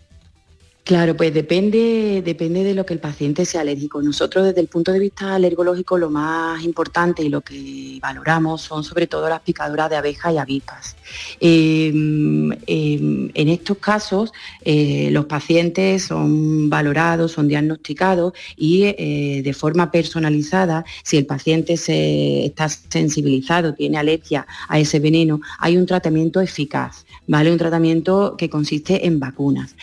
[0.84, 4.02] Claro, pues depende, depende de lo que el paciente sea alérgico.
[4.02, 8.82] Nosotros desde el punto de vista alergológico lo más importante y lo que valoramos son
[8.82, 10.96] sobre todo las picaduras de abejas y avispas.
[11.38, 14.32] Em, em, en estos casos
[14.64, 21.76] eh, los pacientes son valorados, son diagnosticados y eh, de forma personalizada, si el paciente
[21.76, 27.04] se, está sensibilizado, tiene alergia a ese veneno, hay un tratamiento eficaz.
[27.30, 27.52] ¿vale?
[27.52, 29.76] Un tratamiento que consiste en vacunas.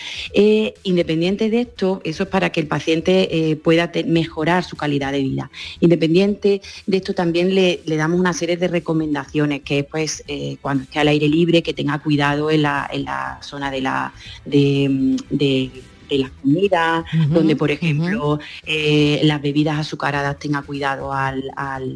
[0.88, 5.12] Eh, independiente de esto, eso es para que el paciente eh, pueda mejorar su calidad
[5.12, 5.52] de vida.
[5.80, 10.84] Independiente de esto, también le, damos una serie de recomendaciones, que es pues, eh, cuando
[10.84, 14.14] esté al aire libre, que tenga cuidado en la, zona de la...
[14.46, 15.72] De,
[16.10, 21.44] las comidas, donde por ejemplo las bebidas azucaradas tenga cuidado al...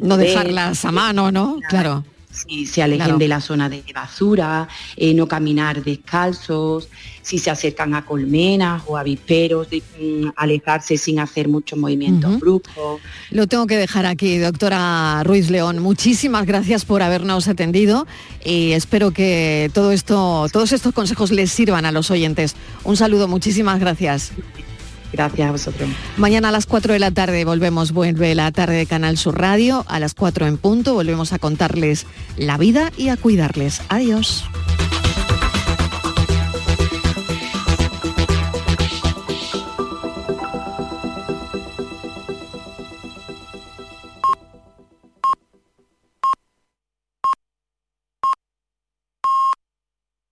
[0.02, 1.58] no dejarlas a mano, ¿no?
[1.70, 4.66] Claro si se alejen de la zona de basura,
[4.96, 6.88] eh, no caminar descalzos,
[7.20, 13.00] si se acercan a colmenas o avisperos, de, mm, alejarse sin hacer muchos movimientos bruscos.
[13.30, 15.78] Lo tengo que dejar aquí, doctora Ruiz León.
[15.78, 18.06] Muchísimas gracias por habernos atendido
[18.44, 22.56] y espero que todo esto, todos estos consejos les sirvan a los oyentes.
[22.82, 24.32] Un saludo, muchísimas gracias.
[25.12, 25.88] Gracias a vosotros.
[26.16, 29.84] Mañana a las 4 de la tarde volvemos, vuelve la tarde de Canal Sur Radio,
[29.88, 32.06] a las 4 en punto volvemos a contarles
[32.36, 33.82] la vida y a cuidarles.
[33.88, 34.44] Adiós.